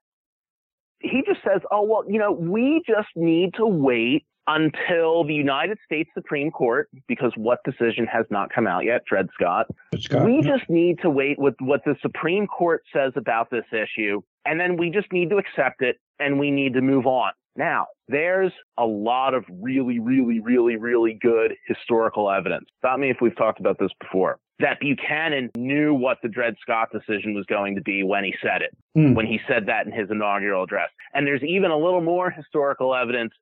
he 1.00 1.23
just 1.26 1.40
says, 1.45 1.61
oh, 1.71 1.83
well, 1.83 2.05
you 2.09 2.19
know, 2.19 2.33
we 2.33 2.83
just 2.87 3.09
need 3.14 3.55
to 3.55 3.66
wait 3.66 4.25
until 4.47 5.25
the 5.25 5.35
United 5.35 5.76
States 5.85 6.09
Supreme 6.14 6.50
Court, 6.50 6.88
because 7.09 7.33
what 7.37 7.59
decision 7.64 8.07
has 8.07 8.25
not 8.31 8.49
come 8.55 8.66
out 8.66 8.85
yet, 8.85 9.05
Dred 9.05 9.28
Scott. 9.35 9.66
Scott. 9.99 10.25
We 10.25 10.40
just 10.40 10.71
need 10.71 11.00
to 11.02 11.11
wait 11.11 11.38
with 11.38 11.55
what 11.61 11.81
the 11.85 11.97
Supreme 12.00 12.47
Court 12.47 12.83
says 12.93 13.12
about 13.16 13.50
this 13.50 13.64
issue, 13.73 14.23
and 14.45 14.61
then 14.61 14.76
we 14.76 14.90
just 14.90 15.12
need 15.12 15.31
to 15.31 15.38
accept 15.38 15.83
it 15.83 15.97
and 16.21 16.38
we 16.38 16.50
need 16.50 16.75
to 16.75 16.81
move 16.81 17.07
on. 17.07 17.33
Now, 17.56 17.86
there's 18.08 18.52
a 18.78 18.84
lot 18.84 19.34
of 19.34 19.44
really, 19.50 19.98
really, 19.98 20.40
really, 20.40 20.76
really 20.76 21.18
good 21.20 21.54
historical 21.66 22.30
evidence. 22.30 22.66
Stop 22.78 23.00
me 23.00 23.10
if 23.10 23.18
we've 23.20 23.36
talked 23.36 23.60
about 23.60 23.78
this 23.78 23.90
before. 24.00 24.38
That 24.58 24.80
Buchanan 24.80 25.50
knew 25.56 25.92
what 25.92 26.18
the 26.22 26.28
Dred 26.28 26.54
Scott 26.62 26.88
decision 26.92 27.34
was 27.34 27.44
going 27.46 27.75
to 27.75 27.82
be 27.82 28.02
when 28.02 28.25
he 28.25 28.34
said 28.42 28.62
it, 28.62 28.76
mm. 28.96 29.14
when 29.14 29.26
he 29.26 29.38
said 29.46 29.66
that 29.66 29.86
in 29.86 29.92
his 29.92 30.10
inaugural 30.10 30.64
address. 30.64 30.88
And 31.12 31.26
there's 31.26 31.42
even 31.42 31.70
a 31.70 31.76
little 31.76 32.00
more 32.00 32.30
historical 32.30 32.94
evidence 32.94 33.32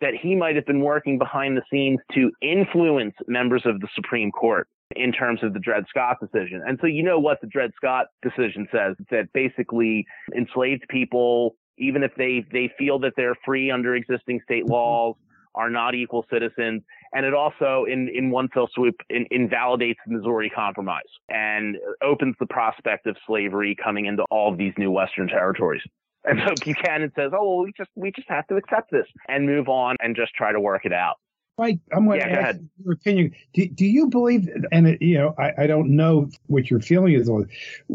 that 0.00 0.14
he 0.14 0.34
might 0.34 0.56
have 0.56 0.66
been 0.66 0.80
working 0.80 1.18
behind 1.18 1.56
the 1.56 1.62
scenes 1.70 1.98
to 2.14 2.30
influence 2.40 3.14
members 3.26 3.62
of 3.64 3.80
the 3.80 3.88
Supreme 3.94 4.30
Court 4.30 4.68
in 4.96 5.12
terms 5.12 5.40
of 5.42 5.52
the 5.54 5.60
Dred 5.60 5.84
Scott 5.88 6.16
decision. 6.20 6.62
And 6.66 6.78
so 6.80 6.86
you 6.86 7.02
know 7.02 7.18
what 7.18 7.40
the 7.40 7.46
Dred 7.46 7.70
Scott 7.76 8.06
decision 8.22 8.66
says 8.72 8.96
that 9.10 9.32
basically 9.32 10.04
enslaved 10.36 10.84
people, 10.88 11.54
even 11.80 12.02
if 12.02 12.12
they, 12.16 12.46
they 12.52 12.70
feel 12.78 12.98
that 13.00 13.14
they're 13.16 13.36
free 13.44 13.70
under 13.70 13.94
existing 13.94 14.40
state 14.44 14.64
mm-hmm. 14.64 14.72
laws, 14.72 15.16
are 15.54 15.70
not 15.70 15.94
equal 15.94 16.24
citizens. 16.30 16.82
And 17.12 17.26
it 17.26 17.34
also, 17.34 17.84
in, 17.90 18.08
in 18.14 18.30
one 18.30 18.48
fell 18.48 18.68
swoop, 18.72 18.94
in, 19.08 19.26
invalidates 19.30 19.98
the 20.06 20.16
Missouri 20.16 20.48
Compromise 20.48 21.02
and 21.28 21.76
opens 22.02 22.36
the 22.38 22.46
prospect 22.46 23.06
of 23.06 23.16
slavery 23.26 23.76
coming 23.82 24.06
into 24.06 24.22
all 24.30 24.52
of 24.52 24.58
these 24.58 24.72
new 24.78 24.92
Western 24.92 25.26
territories. 25.26 25.82
And 26.24 26.40
so 26.46 26.54
Buchanan 26.64 27.10
says, 27.16 27.32
"Oh, 27.34 27.56
well, 27.56 27.64
we 27.64 27.72
just 27.76 27.90
we 27.96 28.12
just 28.12 28.28
have 28.28 28.46
to 28.48 28.56
accept 28.56 28.90
this 28.90 29.06
and 29.28 29.46
move 29.46 29.68
on 29.68 29.96
and 30.00 30.14
just 30.14 30.34
try 30.34 30.52
to 30.52 30.60
work 30.60 30.84
it 30.84 30.92
out." 30.92 31.16
Mike, 31.58 31.78
I'm 31.92 32.06
going 32.06 32.20
yeah, 32.20 32.28
to 32.28 32.40
ask 32.40 32.58
your 32.82 32.94
opinion. 32.94 33.34
Do, 33.52 33.68
do 33.68 33.84
you 33.84 34.06
believe, 34.06 34.48
and 34.72 34.86
it, 34.88 35.02
you 35.02 35.18
know, 35.18 35.34
I, 35.38 35.64
I 35.64 35.66
don't 35.66 35.94
know 35.94 36.30
what 36.46 36.70
your 36.70 36.80
feeling 36.80 37.12
is 37.12 37.28
on. 37.28 37.48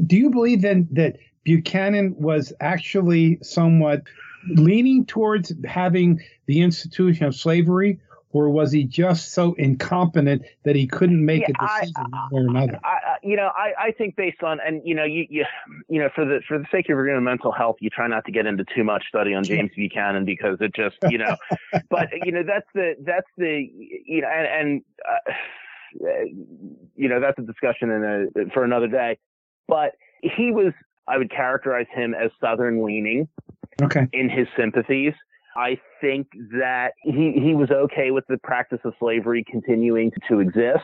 Do 0.06 0.18
you 0.18 0.30
believe 0.30 0.62
then 0.62 0.88
that 0.92 1.18
Buchanan 1.46 2.16
was 2.18 2.52
actually 2.60 3.38
somewhat 3.42 4.02
leaning 4.50 5.06
towards 5.06 5.54
having 5.66 6.20
the 6.48 6.62
institution 6.62 7.26
of 7.26 7.36
slavery, 7.36 8.00
or 8.32 8.50
was 8.50 8.72
he 8.72 8.84
just 8.84 9.32
so 9.32 9.54
incompetent 9.54 10.44
that 10.64 10.76
he 10.76 10.88
couldn't 10.88 11.24
make 11.24 11.44
yeah, 11.44 11.54
a 11.58 11.80
decision 11.80 12.06
I, 12.14 12.28
or 12.34 12.42
another? 12.42 12.80
I, 12.84 12.88
I, 12.88 13.16
you 13.24 13.38
know, 13.38 13.50
I, 13.56 13.88
I 13.88 13.92
think 13.92 14.18
based 14.18 14.44
on 14.44 14.60
and 14.60 14.82
you 14.84 14.94
know, 14.94 15.06
you, 15.06 15.26
you 15.30 15.46
you 15.88 16.00
know, 16.00 16.10
for 16.14 16.26
the 16.26 16.42
for 16.48 16.58
the 16.58 16.66
sake 16.72 16.86
of 16.86 16.98
your 16.98 17.22
mental 17.22 17.52
health, 17.52 17.78
you 17.80 17.90
try 17.90 18.08
not 18.08 18.26
to 18.26 18.32
get 18.32 18.46
into 18.46 18.66
too 18.76 18.84
much 18.84 19.06
study 19.08 19.34
on 19.34 19.44
James 19.44 19.72
Buchanan 19.76 20.26
because 20.26 20.58
it 20.60 20.76
just 20.76 20.98
you 21.10 21.18
know, 21.18 21.38
but 21.90 22.10
you 22.26 22.32
know 22.32 22.44
that's 22.46 22.68
the 22.74 22.96
that's 23.06 23.30
the 23.38 23.70
you 24.06 24.22
know 24.22 24.28
and, 24.28 24.48
and 24.48 24.82
uh, 25.08 26.22
you 26.96 27.08
know 27.08 27.22
that's 27.22 27.40
a 27.40 27.44
discussion 27.44 27.90
in 27.90 28.32
a 28.36 28.50
for 28.50 28.66
another 28.66 28.88
day, 28.88 29.18
but 29.68 29.92
he 30.22 30.52
was 30.52 30.74
I 31.08 31.18
would 31.18 31.32
characterize 31.32 31.88
him 31.94 32.14
as 32.14 32.32
Southern 32.42 32.86
leaning. 32.86 33.28
Okay. 33.82 34.08
In 34.14 34.30
his 34.30 34.48
sympathies. 34.58 35.14
I 35.58 35.78
think 36.02 36.28
that 36.60 36.94
he, 37.04 37.34
he 37.42 37.54
was 37.54 37.72
okay 37.72 38.12
with 38.12 38.26
the 38.28 38.38
practice 38.38 38.80
of 38.84 38.94
slavery 39.00 39.44
continuing 39.50 40.12
to 40.30 40.40
exist. 40.40 40.84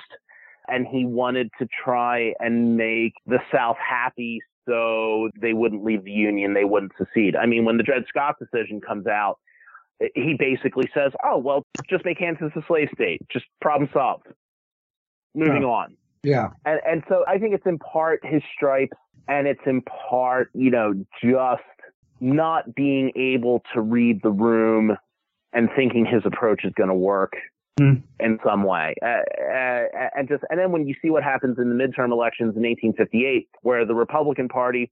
And 0.68 0.86
he 0.88 1.06
wanted 1.06 1.50
to 1.60 1.68
try 1.84 2.34
and 2.40 2.78
make 2.78 3.14
the 3.26 3.40
South 3.54 3.78
happy 3.78 4.40
so 4.68 5.30
they 5.42 5.54
wouldn't 5.54 5.84
leave 5.84 6.04
the 6.04 6.12
Union, 6.12 6.54
they 6.54 6.66
wouldn't 6.66 6.92
secede. 6.98 7.36
I 7.36 7.46
mean, 7.46 7.66
when 7.66 7.78
the 7.78 7.84
Dred 7.84 8.04
Scott 8.08 8.36
decision 8.40 8.80
comes 8.80 9.08
out, 9.08 9.40
he 10.16 10.36
basically 10.38 10.90
says, 10.94 11.12
oh, 11.24 11.38
well, 11.38 11.64
just 11.90 12.06
make 12.06 12.20
Kansas 12.20 12.52
a 12.56 12.62
slave 12.68 12.90
state. 12.94 13.22
Just 13.32 13.46
problem 13.60 13.90
solved. 13.94 14.28
Moving 15.34 15.64
on. 15.64 15.96
Yeah. 16.24 16.50
And, 16.66 16.80
and 16.86 17.04
so 17.10 17.24
I 17.28 17.38
think 17.38 17.54
it's 17.54 17.66
in 17.66 17.80
part 17.80 18.20
his 18.24 18.42
stripes 18.56 18.98
and 19.28 19.48
it's 19.48 19.62
in 19.66 19.82
part, 19.82 20.50
you 20.54 20.72
know, 20.72 20.94
just 21.24 21.62
not 22.20 22.76
being 22.76 23.12
able 23.16 23.64
to 23.74 23.82
read 23.82 24.22
the 24.22 24.30
room 24.30 24.96
and 25.54 25.70
thinking 25.76 26.06
his 26.06 26.22
approach 26.26 26.64
is 26.64 26.72
going 26.78 26.90
to 26.90 26.96
work 26.96 27.34
mm. 27.80 28.02
in 28.20 28.40
some 28.46 28.64
way. 28.64 28.94
Uh, 29.04 29.08
uh, 29.08 30.10
and 30.16 30.28
just, 30.28 30.44
and 30.50 30.60
then 30.60 30.72
when 30.72 30.88
you 30.88 30.96
see 31.02 31.10
what 31.10 31.24
happens 31.24 31.58
in 31.58 31.70
the 31.70 31.76
midterm 31.76 32.12
elections 32.12 32.56
in 32.56 32.64
1858, 32.64 33.50
where 33.62 33.86
the 33.86 33.96
Republican 33.96 34.48
Party, 34.48 34.92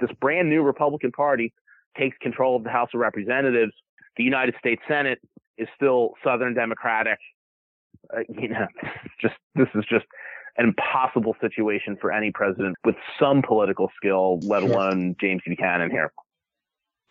this 0.00 0.10
brand 0.20 0.50
new 0.50 0.62
Republican 0.62 1.12
Party, 1.12 1.52
takes 1.96 2.16
control 2.18 2.56
of 2.56 2.64
the 2.64 2.70
House 2.70 2.88
of 2.92 3.00
Representatives, 3.00 3.72
the 4.16 4.24
United 4.24 4.54
States 4.58 4.82
Senate 4.88 5.20
is 5.58 5.68
still 5.76 6.14
Southern 6.24 6.54
Democratic. 6.54 7.18
Uh, 8.14 8.20
you 8.28 8.48
know, 8.48 8.66
just 9.20 9.34
this 9.54 9.68
is 9.74 9.84
just 9.88 10.04
an 10.56 10.66
impossible 10.66 11.36
situation 11.40 11.96
for 12.00 12.12
any 12.12 12.30
president 12.30 12.76
with 12.84 12.96
some 13.18 13.42
political 13.42 13.90
skill, 13.96 14.38
let 14.42 14.62
sure. 14.62 14.72
alone 14.72 15.16
James 15.20 15.42
Buchanan 15.46 15.90
here. 15.90 16.12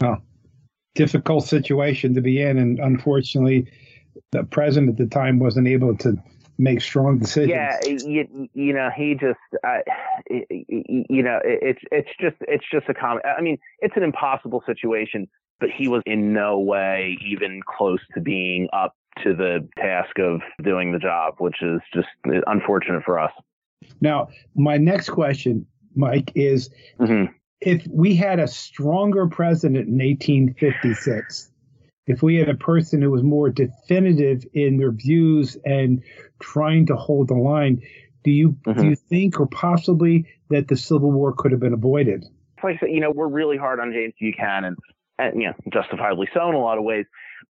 Oh, 0.04 0.18
difficult 0.96 1.46
situation 1.46 2.14
to 2.16 2.22
be 2.22 2.42
in, 2.42 2.58
and 2.58 2.80
unfortunately, 2.80 3.72
the 4.32 4.44
president 4.44 4.92
at 4.92 4.98
the 4.98 5.08
time 5.08 5.40
wasn't 5.40 5.68
able 5.68 5.96
to 5.98 6.18
make 6.58 6.82
strong 6.82 7.18
decisions. 7.20 7.50
Yeah, 7.50 7.80
you, 7.86 8.50
you 8.54 8.74
know, 8.74 8.90
he 8.96 9.16
just, 9.16 9.40
uh, 9.66 9.80
you 10.30 11.24
know, 11.24 11.40
it's 11.44 11.82
it's 11.92 12.10
just 12.20 12.36
it's 12.42 12.66
just 12.72 12.88
a 12.90 12.94
comment. 12.94 13.26
I 13.26 13.42
mean, 13.42 13.58
it's 13.80 13.96
an 13.98 14.04
impossible 14.04 14.64
situation, 14.66 15.28
but 15.60 15.70
he 15.70 15.88
was 15.88 16.02
in 16.06 16.34
no 16.34 16.60
way 16.60 17.18
even 17.26 17.62
close 17.66 18.02
to 18.14 18.22
being 18.22 18.68
up 18.74 18.96
to 19.24 19.34
the 19.36 19.68
task 19.78 20.18
of 20.20 20.42
doing 20.64 20.92
the 20.92 21.00
job, 21.00 21.36
which 21.40 21.62
is 21.62 21.82
just 21.94 22.08
unfortunate 22.48 23.04
for 23.04 23.20
us. 23.20 23.32
Now, 24.02 24.30
my 24.56 24.78
next 24.78 25.10
question, 25.10 25.66
Mike, 25.96 26.32
is 26.36 26.70
mm-hmm 27.00 27.32
if 27.66 27.88
we 27.90 28.16
had 28.16 28.40
a 28.40 28.48
stronger 28.48 29.28
president 29.28 29.88
in 29.88 29.98
1856, 29.98 31.50
if 32.08 32.22
we 32.22 32.36
had 32.36 32.50
a 32.50 32.56
person 32.56 33.02
who 33.02 33.10
was 33.10 33.24
more 33.24 33.50
definitive 33.50 34.46
in 34.54 34.78
their 34.78 34.92
views 34.92 35.58
and 35.64 36.04
trying 36.40 36.86
to 36.88 36.96
hold 36.96 37.30
the 37.30 37.36
line, 37.36 37.82
do 38.24 38.32
you 38.32 38.52
mm-hmm. 38.66 38.82
do 38.82 38.88
you 38.90 38.96
think 38.96 39.40
or 39.40 39.48
possibly 39.48 40.26
that 40.50 40.68
the 40.68 40.76
Civil 40.76 41.12
War 41.12 41.34
could 41.34 41.52
have 41.52 41.62
been 41.62 41.74
avoided? 41.74 42.26
Like 42.62 42.82
you 42.82 43.00
know, 43.00 43.12
we're 43.12 43.28
really 43.28 43.58
hard 43.58 43.80
on 43.80 43.92
James 43.94 44.14
Buchanan, 44.20 44.76
and 45.18 45.42
you 45.42 45.48
know, 45.48 45.54
justifiably 45.72 46.28
so 46.34 46.50
in 46.50 46.56
a 46.56 46.60
lot 46.60 46.78
of 46.78 46.84
ways. 46.84 47.06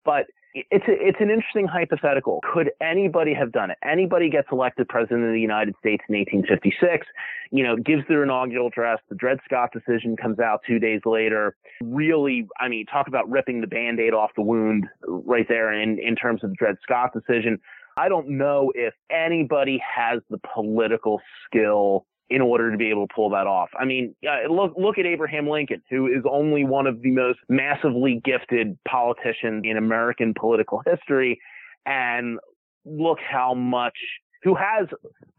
But 0.05 0.27
it's 0.53 0.85
a, 0.87 0.91
it's 0.91 1.17
an 1.19 1.29
interesting 1.29 1.67
hypothetical. 1.67 2.39
Could 2.53 2.71
anybody 2.81 3.33
have 3.33 3.51
done 3.51 3.71
it? 3.71 3.77
Anybody 3.83 4.29
gets 4.29 4.47
elected 4.51 4.87
president 4.87 5.25
of 5.25 5.33
the 5.33 5.39
United 5.39 5.75
States 5.79 6.03
in 6.07 6.15
1856, 6.15 7.07
you 7.51 7.63
know, 7.63 7.75
gives 7.75 8.03
their 8.07 8.23
inaugural 8.23 8.67
address. 8.67 8.99
The 9.09 9.15
Dred 9.15 9.39
Scott 9.45 9.71
decision 9.73 10.15
comes 10.15 10.39
out 10.39 10.61
two 10.67 10.79
days 10.79 11.01
later. 11.05 11.55
Really, 11.81 12.47
I 12.59 12.67
mean, 12.69 12.85
talk 12.85 13.07
about 13.07 13.29
ripping 13.29 13.61
the 13.61 13.67
band-aid 13.67 14.13
off 14.13 14.31
the 14.35 14.43
wound 14.43 14.87
right 15.07 15.47
there 15.47 15.73
in, 15.73 15.97
in 15.99 16.15
terms 16.15 16.43
of 16.43 16.51
the 16.51 16.55
Dred 16.55 16.75
Scott 16.83 17.11
decision. 17.13 17.59
I 17.97 18.09
don't 18.09 18.29
know 18.37 18.71
if 18.75 18.93
anybody 19.11 19.81
has 19.95 20.21
the 20.29 20.39
political 20.53 21.21
skill 21.45 22.05
in 22.33 22.41
order 22.41 22.71
to 22.71 22.77
be 22.77 22.89
able 22.89 23.07
to 23.07 23.13
pull 23.13 23.29
that 23.29 23.45
off. 23.45 23.69
I 23.79 23.85
mean, 23.85 24.15
look 24.49 24.73
look 24.75 24.97
at 24.97 25.05
Abraham 25.05 25.47
Lincoln, 25.47 25.83
who 25.91 26.07
is 26.07 26.23
only 26.27 26.63
one 26.65 26.87
of 26.87 27.03
the 27.03 27.11
most 27.11 27.37
massively 27.47 28.19
gifted 28.25 28.75
politicians 28.87 29.61
in 29.65 29.77
American 29.77 30.33
political 30.33 30.81
history, 30.83 31.39
and 31.85 32.39
look 32.85 33.19
how 33.19 33.53
much 33.53 33.93
who 34.41 34.55
has 34.55 34.87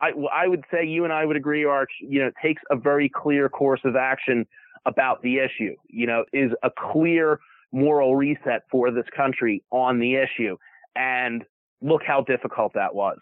I, 0.01 0.13
I 0.33 0.47
would 0.47 0.63
say 0.73 0.87
you 0.87 1.03
and 1.03 1.13
I 1.13 1.25
would 1.25 1.37
agree, 1.37 1.65
Arch, 1.65 1.91
you 2.01 2.21
know, 2.21 2.31
takes 2.41 2.63
a 2.71 2.77
very 2.77 3.09
clear 3.09 3.49
course 3.49 3.81
of 3.85 3.97
action 3.97 4.47
about 4.87 5.21
the 5.21 5.39
issue. 5.39 5.75
You 5.89 6.07
know, 6.07 6.25
is 6.33 6.53
a 6.63 6.71
clear 6.93 7.41
moral 7.73 8.15
reset 8.15 8.63
for 8.71 8.93
this 8.93 9.07
country 9.17 9.65
on 9.73 9.99
the 9.99 10.15
issue, 10.15 10.57
and 10.95 11.43
look 11.83 12.03
how 12.07 12.21
difficult 12.21 12.75
that 12.75 12.95
was. 12.95 13.19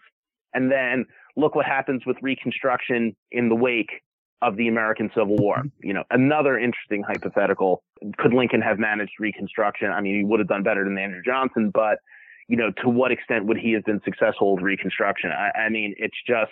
And 0.53 0.71
then 0.71 1.07
look 1.35 1.55
what 1.55 1.65
happens 1.65 2.05
with 2.05 2.17
Reconstruction 2.21 3.15
in 3.31 3.49
the 3.49 3.55
wake 3.55 4.01
of 4.41 4.57
the 4.57 4.67
American 4.67 5.09
Civil 5.15 5.37
War. 5.37 5.57
Mm-hmm. 5.57 5.87
You 5.87 5.93
know, 5.93 6.03
another 6.11 6.57
interesting 6.57 7.03
hypothetical. 7.03 7.83
Could 8.17 8.33
Lincoln 8.33 8.61
have 8.61 8.77
managed 8.77 9.13
Reconstruction? 9.19 9.89
I 9.89 10.01
mean, 10.01 10.17
he 10.17 10.23
would 10.23 10.39
have 10.39 10.49
done 10.49 10.63
better 10.63 10.83
than 10.83 10.97
Andrew 10.97 11.21
Johnson, 11.25 11.71
but 11.73 11.99
you 12.47 12.57
know, 12.57 12.71
to 12.83 12.89
what 12.89 13.11
extent 13.11 13.45
would 13.45 13.57
he 13.57 13.71
have 13.71 13.85
been 13.85 14.01
successful 14.03 14.55
with 14.55 14.63
Reconstruction? 14.63 15.31
I, 15.31 15.57
I 15.57 15.69
mean, 15.69 15.95
it's 15.97 16.17
just, 16.27 16.51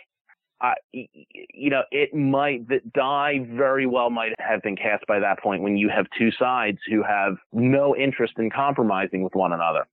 uh, 0.62 0.74
you 0.94 1.70
know, 1.70 1.84
it 1.92 2.14
might, 2.14 2.68
the 2.68 2.80
die 2.94 3.46
very 3.52 3.86
well 3.86 4.10
might 4.10 4.32
have 4.40 4.62
been 4.62 4.76
cast 4.76 5.06
by 5.08 5.20
that 5.20 5.40
point 5.40 5.64
when 5.64 5.76
you 5.76 5.90
have 5.90 6.06
two 6.18 6.32
sides 6.32 6.78
who 6.90 7.04
have 7.04 7.36
no 7.52 7.96
interest 7.96 8.34
in 8.38 8.50
compromising 8.50 9.24
with 9.24 9.36
one 9.36 9.52
another. 9.52 9.86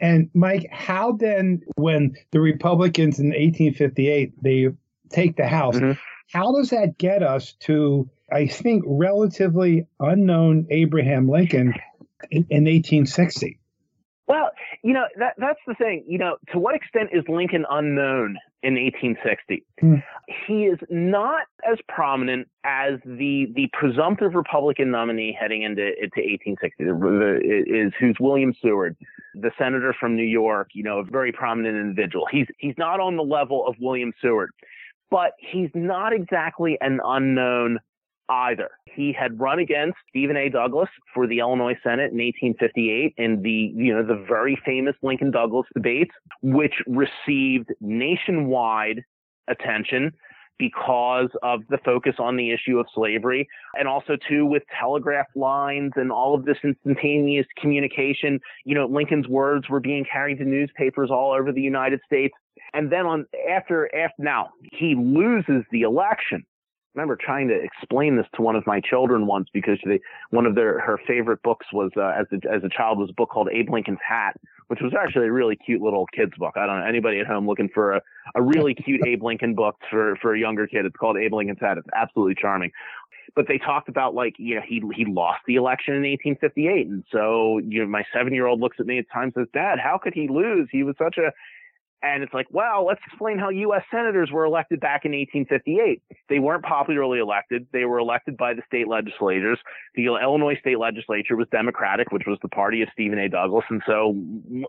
And 0.00 0.30
Mike, 0.34 0.68
how 0.70 1.12
then, 1.12 1.62
when 1.76 2.16
the 2.30 2.40
Republicans 2.40 3.18
in 3.18 3.28
1858 3.28 4.42
they 4.42 4.68
take 5.10 5.36
the 5.36 5.46
House, 5.46 5.76
mm-hmm. 5.76 5.92
how 6.32 6.52
does 6.52 6.70
that 6.70 6.98
get 6.98 7.22
us 7.22 7.54
to, 7.60 8.10
I 8.30 8.46
think, 8.46 8.84
relatively 8.86 9.86
unknown 9.98 10.66
Abraham 10.70 11.28
Lincoln 11.28 11.74
in, 12.30 12.46
in 12.50 12.64
1860? 12.64 13.58
Well, 14.28 14.50
you 14.82 14.92
know 14.92 15.04
that 15.18 15.34
that's 15.38 15.60
the 15.66 15.74
thing. 15.74 16.04
You 16.06 16.18
know, 16.18 16.36
to 16.52 16.58
what 16.58 16.74
extent 16.74 17.10
is 17.12 17.22
Lincoln 17.28 17.64
unknown 17.70 18.36
in 18.62 18.74
1860? 18.74 19.64
Hmm. 19.80 19.94
He 20.46 20.64
is 20.64 20.78
not 20.90 21.42
as 21.68 21.78
prominent 21.88 22.48
as 22.64 22.94
the 23.04 23.46
the 23.54 23.68
presumptive 23.72 24.34
Republican 24.34 24.90
nominee 24.90 25.36
heading 25.38 25.62
into 25.62 25.86
into 25.86 26.20
1860. 26.20 26.84
Is 27.72 27.92
who's 28.00 28.16
William 28.18 28.52
Seward, 28.60 28.96
the 29.40 29.50
senator 29.58 29.94
from 29.98 30.16
New 30.16 30.24
York. 30.24 30.68
You 30.74 30.82
know, 30.82 30.98
a 30.98 31.04
very 31.04 31.32
prominent 31.32 31.76
individual. 31.76 32.26
He's 32.30 32.46
he's 32.58 32.74
not 32.78 33.00
on 33.00 33.16
the 33.16 33.22
level 33.22 33.66
of 33.66 33.74
William 33.80 34.12
Seward, 34.20 34.50
but 35.10 35.32
he's 35.38 35.70
not 35.74 36.12
exactly 36.12 36.78
an 36.80 37.00
unknown 37.04 37.78
either. 38.28 38.70
He 38.86 39.12
had 39.12 39.38
run 39.38 39.58
against 39.58 39.98
Stephen 40.08 40.36
A. 40.36 40.48
Douglas 40.48 40.88
for 41.14 41.26
the 41.26 41.38
Illinois 41.38 41.76
Senate 41.82 42.12
in 42.12 42.18
1858 42.18 43.14
in 43.16 43.42
the, 43.42 43.72
you 43.74 43.94
know, 43.94 44.04
the 44.04 44.24
very 44.26 44.60
famous 44.64 44.96
Lincoln 45.02 45.30
Douglas 45.30 45.66
debates, 45.74 46.12
which 46.42 46.74
received 46.86 47.72
nationwide 47.80 49.04
attention 49.48 50.12
because 50.58 51.28
of 51.42 51.60
the 51.68 51.78
focus 51.84 52.14
on 52.18 52.36
the 52.36 52.50
issue 52.50 52.78
of 52.78 52.86
slavery 52.94 53.48
and 53.78 53.88
also 53.88 54.16
too 54.28 54.46
with 54.46 54.62
telegraph 54.78 55.26
lines 55.34 55.92
and 55.96 56.10
all 56.10 56.34
of 56.34 56.44
this 56.44 56.56
instantaneous 56.64 57.46
communication. 57.60 58.40
You 58.64 58.74
know 58.74 58.86
lincoln's 58.86 59.28
words 59.28 59.68
were 59.68 59.80
being 59.80 60.04
carried 60.10 60.38
to 60.38 60.44
newspapers 60.44 61.10
all 61.10 61.32
over 61.32 61.52
the 61.52 61.62
united 61.62 62.00
states. 62.06 62.34
And 62.74 62.90
then 62.90 63.06
on 63.06 63.26
after 63.50 63.94
after 63.94 64.22
now 64.22 64.50
he 64.72 64.94
loses 64.94 65.64
the 65.70 65.82
election. 65.82 66.44
I 66.96 67.00
remember 67.00 67.18
trying 67.22 67.48
to 67.48 67.54
explain 67.54 68.16
this 68.16 68.26
to 68.36 68.42
one 68.42 68.56
of 68.56 68.66
my 68.66 68.80
children 68.80 69.26
once 69.26 69.48
because 69.52 69.78
they, 69.84 70.00
one 70.30 70.46
of 70.46 70.54
their 70.54 70.80
her 70.80 70.98
favorite 71.06 71.42
books 71.42 71.66
was 71.70 71.90
uh, 71.94 72.12
as 72.18 72.26
a, 72.32 72.36
as 72.50 72.64
a 72.64 72.70
child 72.74 72.98
was 72.98 73.10
a 73.10 73.12
book 73.12 73.28
called 73.28 73.50
Abe 73.52 73.68
Lincoln's 73.68 73.98
Hat, 74.06 74.34
which 74.68 74.80
was 74.80 74.92
actually 74.98 75.26
a 75.26 75.32
really 75.32 75.56
cute 75.56 75.80
little 75.80 76.06
kids 76.06 76.32
book. 76.38 76.54
I 76.56 76.66
don't 76.66 76.80
know 76.80 76.86
anybody 76.86 77.20
at 77.20 77.26
home 77.26 77.46
looking 77.46 77.68
for 77.72 77.92
a, 77.92 78.02
a 78.34 78.42
really 78.42 78.74
cute 78.74 79.06
Abe 79.06 79.22
Lincoln 79.22 79.54
book 79.54 79.76
for 79.90 80.16
for 80.16 80.34
a 80.34 80.38
younger 80.38 80.66
kid. 80.66 80.84
It's 80.84 80.96
called 80.96 81.16
Abe 81.16 81.34
Lincoln's 81.34 81.60
Hat. 81.60 81.78
It's 81.78 81.88
absolutely 81.94 82.34
charming. 82.40 82.72
But 83.34 83.48
they 83.48 83.58
talked 83.58 83.88
about 83.88 84.14
like 84.14 84.34
you 84.38 84.56
know 84.56 84.62
he 84.66 84.82
he 84.94 85.04
lost 85.04 85.40
the 85.46 85.56
election 85.56 85.94
in 85.94 86.02
1858, 86.02 86.86
and 86.86 87.04
so 87.12 87.58
you 87.58 87.80
know 87.80 87.86
my 87.86 88.04
seven 88.12 88.32
year 88.32 88.46
old 88.46 88.60
looks 88.60 88.78
at 88.80 88.86
me 88.86 88.98
at 88.98 89.06
times 89.12 89.34
and 89.36 89.46
says, 89.46 89.52
"Dad, 89.52 89.78
how 89.78 89.98
could 89.98 90.14
he 90.14 90.28
lose? 90.28 90.68
He 90.72 90.82
was 90.82 90.96
such 90.98 91.18
a 91.18 91.32
and 92.02 92.22
it's 92.22 92.34
like, 92.34 92.46
well, 92.50 92.84
let's 92.86 93.00
explain 93.06 93.38
how 93.38 93.48
U.S. 93.48 93.82
senators 93.90 94.30
were 94.30 94.44
elected 94.44 94.80
back 94.80 95.04
in 95.04 95.12
1858. 95.12 96.02
They 96.28 96.38
weren't 96.38 96.62
popularly 96.62 97.18
elected. 97.18 97.66
They 97.72 97.84
were 97.84 97.98
elected 97.98 98.36
by 98.36 98.54
the 98.54 98.62
state 98.66 98.86
legislatures. 98.86 99.58
The 99.94 100.06
Illinois 100.06 100.56
state 100.60 100.78
legislature 100.78 101.36
was 101.36 101.48
Democratic, 101.50 102.12
which 102.12 102.24
was 102.26 102.38
the 102.42 102.48
party 102.48 102.82
of 102.82 102.88
Stephen 102.92 103.18
A. 103.18 103.28
Douglas. 103.28 103.64
And 103.70 103.82
so 103.86 104.14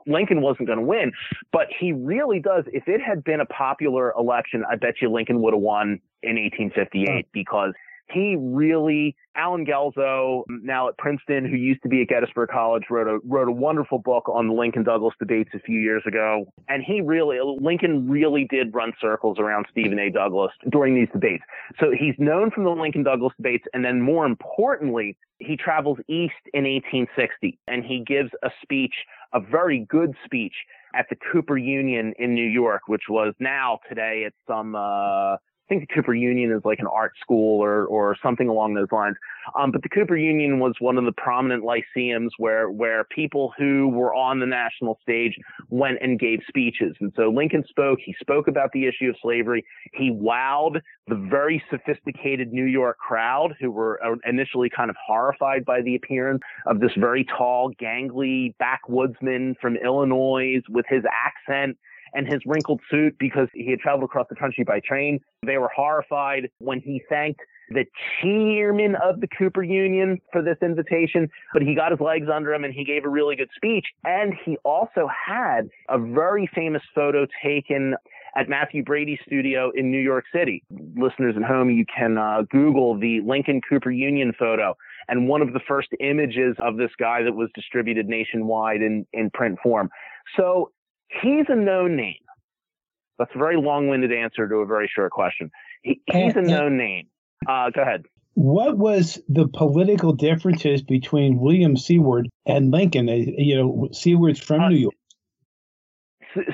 Lincoln 0.06 0.42
wasn't 0.42 0.68
going 0.68 0.80
to 0.80 0.86
win. 0.86 1.12
But 1.52 1.68
he 1.78 1.92
really 1.92 2.40
does. 2.40 2.64
If 2.68 2.88
it 2.88 3.02
had 3.02 3.24
been 3.24 3.42
a 3.42 3.46
popular 3.46 4.14
election, 4.18 4.64
I 4.70 4.76
bet 4.76 4.96
you 5.02 5.12
Lincoln 5.12 5.42
would 5.42 5.54
have 5.54 5.62
won 5.62 6.00
in 6.24 6.36
1858 6.36 7.08
hmm. 7.08 7.30
because 7.34 7.74
he 8.10 8.38
really, 8.40 9.16
Allen 9.36 9.66
Guelzo, 9.66 10.44
now 10.48 10.88
at 10.88 10.98
Princeton, 10.98 11.46
who 11.46 11.58
used 11.58 11.82
to 11.84 11.90
be 11.90 12.02
at 12.02 12.08
Gettysburg 12.08 12.50
College, 12.50 12.84
wrote 12.90 13.08
a 13.08 13.20
wrote 13.28 13.50
a 13.50 13.52
wonderful 13.52 14.00
book 14.00 14.30
on 14.30 14.48
the 14.48 14.54
Lincoln 14.54 14.84
Douglas 14.84 15.14
debates 15.20 15.50
a 15.54 15.60
few 15.60 15.80
years 15.80 16.04
ago. 16.08 16.46
And 16.70 16.84
he 16.84 17.02
really, 17.02 17.38
Lincoln 17.60 18.10
really 18.10 18.48
did 18.50 18.74
run 18.74 18.94
circles 19.02 19.40
around 19.40 19.66
Stephen 19.70 20.00
A. 20.00 20.10
Douglas 20.10 20.52
during 20.70 20.96
these 20.96 21.10
debates. 21.12 21.44
So 21.80 21.92
he's 21.92 22.16
known 22.18 22.52
from 22.52 22.64
the 22.64 22.70
Lincoln 22.70 23.04
Douglas 23.04 23.34
debates, 23.38 23.66
and 23.74 23.84
then 23.84 24.02
more 24.02 24.26
importantly, 24.26 25.18
he 25.40 25.56
travels 25.56 25.98
east 26.08 26.34
in 26.54 26.64
1860 26.64 27.60
and 27.68 27.84
he 27.84 28.04
gives 28.06 28.32
a 28.44 28.50
speech, 28.62 28.94
a 29.34 29.40
very 29.40 29.86
good 29.88 30.16
speech 30.26 30.56
at 30.96 31.06
the 31.10 31.18
Cooper 31.32 31.58
Union 31.58 32.14
in 32.18 32.34
New 32.34 32.48
York, 32.48 32.84
which 32.88 33.04
was 33.10 33.34
now 33.40 33.80
today 33.88 34.24
it's 34.26 34.38
some 34.48 34.76
uh, 34.76 35.38
think 35.68 35.88
the 35.88 35.94
Cooper 35.94 36.14
Union 36.14 36.52
is 36.52 36.62
like 36.64 36.80
an 36.80 36.88
art 36.88 37.14
school 37.22 37.64
or 37.64 37.86
or 37.86 38.16
something 38.22 38.48
along 38.48 38.74
those 38.74 38.92
lines. 38.92 39.16
Um, 39.58 39.72
but 39.72 39.82
the 39.82 39.90
Cooper 39.90 40.18
Union 40.18 40.60
was 40.60 40.74
one 40.80 40.98
of 40.98 41.06
the 41.06 41.12
prominent 41.12 41.64
lyceums 41.64 42.32
where 42.38 42.70
where 42.70 43.06
people 43.06 43.54
who 43.58 43.90
were 43.90 44.14
on 44.14 44.40
the 44.40 44.46
national 44.46 45.00
stage 45.02 45.38
went 45.70 46.00
and 46.02 46.20
gave 46.20 46.40
speeches. 46.48 46.96
And 47.00 47.12
so 47.16 47.30
Lincoln 47.30 47.64
spoke. 47.70 48.00
He 48.04 48.16
spoke 48.20 48.48
about 48.48 48.72
the 48.74 48.86
issue 48.86 49.10
of 49.10 49.16
slavery. 49.22 49.66
He 49.94 50.12
wowed 50.12 50.82
the 51.08 51.16
very 51.16 51.64
sophisticated 51.70 52.52
New 52.52 52.66
York 52.66 52.98
crowd 52.98 53.56
who 53.60 53.72
were 53.72 54.00
uh, 54.04 54.16
initially 54.28 54.70
kind 54.70 54.90
of 54.90 54.96
horrified 55.06 55.66
by 55.66 55.82
the 55.82 55.96
appearance 55.96 56.42
of 56.66 56.80
this 56.80 56.92
very 56.98 57.26
tall, 57.38 57.72
gangly 57.82 58.54
backwoodsman 58.62 59.56
from 59.62 59.78
Illinois 59.78 60.62
with 60.70 60.86
his 60.90 61.04
accent 61.12 61.78
and 62.18 62.28
his 62.28 62.42
wrinkled 62.48 62.82
suit 62.90 63.16
because 63.20 63.48
he 63.54 63.70
had 63.70 63.80
traveled 63.80 64.04
across 64.04 64.26
the 64.28 64.36
country 64.36 64.64
by 64.64 64.80
train. 64.80 65.20
They 65.46 65.60
were 65.60 65.70
horrified 65.74 66.50
when 66.58 66.82
he 66.82 67.02
thanked 67.08 67.42
the 67.70 67.86
chairman 68.22 68.96
of 68.96 69.22
the 69.22 69.28
Cooper 69.28 69.62
Union 69.62 70.20
for 70.32 70.42
this 70.42 70.58
invitation, 70.64 71.30
but 71.54 71.62
he 71.62 71.76
got 71.76 71.92
his 71.92 72.00
legs 72.00 72.28
under 72.34 72.54
him 72.54 72.64
and 72.64 72.74
he 72.74 72.84
gave 72.84 73.06
a 73.06 73.10
really 73.10 73.36
good 73.36 73.50
speech. 73.56 73.86
And 74.04 74.34
he 74.46 74.58
also 74.64 75.08
had 75.08 75.70
a 75.90 76.00
very 76.00 76.50
famous 76.56 76.82
photo 76.96 77.28
taken 77.44 77.94
at 78.36 78.50
Mathew 78.50 78.84
Brady's 78.84 79.20
studio 79.26 79.72
in 79.76 79.92
New 79.92 80.00
York 80.00 80.26
City. 80.34 80.64
Listeners 80.96 81.36
at 81.38 81.44
home, 81.44 81.70
you 81.70 81.86
can 81.86 82.18
uh, 82.18 82.44
Google 82.50 82.98
the 82.98 83.20
Lincoln 83.26 83.62
Cooper 83.68 83.92
Union 83.92 84.34
photo. 84.38 84.76
And 85.08 85.28
one 85.28 85.42
of 85.42 85.54
the 85.54 85.62
first 85.68 85.90
images 86.00 86.56
of 86.60 86.78
this 86.78 86.92
guy 87.00 87.22
that 87.24 87.34
was 87.34 87.50
distributed 87.54 88.08
nationwide 88.08 88.82
in, 88.82 89.06
in 89.14 89.30
print 89.30 89.58
form. 89.62 89.90
So 90.36 90.72
He's 91.10 91.46
a 91.48 91.56
known 91.56 91.96
name. 91.96 92.16
That's 93.20 93.32
a 93.34 93.38
very 93.38 93.58
long-winded 93.58 94.14
answer 94.14 94.48
to 94.48 94.56
a 94.56 94.66
very 94.66 94.90
short 94.94 95.12
question. 95.12 95.50
He, 95.82 96.02
he's 96.12 96.36
a 96.36 96.42
known 96.42 96.78
name. 96.78 97.08
Uh, 97.48 97.70
go 97.72 97.82
ahead. 97.82 98.06
What 98.34 98.78
was 98.78 99.20
the 99.28 99.48
political 99.48 100.14
differences 100.14 100.84
between 100.84 101.40
William 101.40 101.76
Seward 101.76 102.30
and 102.46 102.70
Lincoln? 102.70 103.10
Uh, 103.10 103.14
you 103.14 103.56
know, 103.56 103.90
Seward's 103.92 104.40
from 104.40 104.62
uh, 104.62 104.70
New 104.70 104.76
York. 104.76 104.94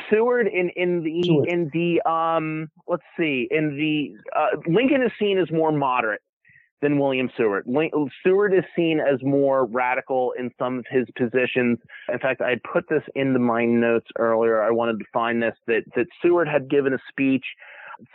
Seward 0.09 0.47
in 0.47 0.69
in 0.77 1.03
the 1.03 1.23
Seward. 1.23 1.49
in 1.49 1.69
the 1.73 2.09
um 2.09 2.69
let's 2.87 3.03
see 3.17 3.49
in 3.51 3.75
the 3.75 4.15
uh, 4.37 4.57
Lincoln 4.65 5.01
is 5.01 5.11
seen 5.19 5.37
as 5.37 5.51
more 5.51 5.73
moderate 5.73 6.21
than 6.83 6.99
William 6.99 7.31
Seward. 7.35 7.65
Seward 8.23 8.53
is 8.53 8.65
seen 8.75 8.99
as 8.99 9.23
more 9.23 9.65
radical 9.65 10.33
in 10.37 10.51
some 10.59 10.77
of 10.79 10.85
his 10.91 11.07
positions. 11.17 11.79
In 12.11 12.19
fact, 12.19 12.41
I 12.41 12.59
put 12.71 12.87
this 12.89 13.01
into 13.15 13.39
my 13.39 13.65
notes 13.65 14.07
earlier. 14.19 14.61
I 14.61 14.69
wanted 14.69 14.99
to 14.99 15.05
find 15.11 15.41
this 15.41 15.55
that 15.65 15.83
that 15.95 16.07
Seward 16.21 16.47
had 16.47 16.69
given 16.69 16.93
a 16.93 16.99
speech 17.09 17.45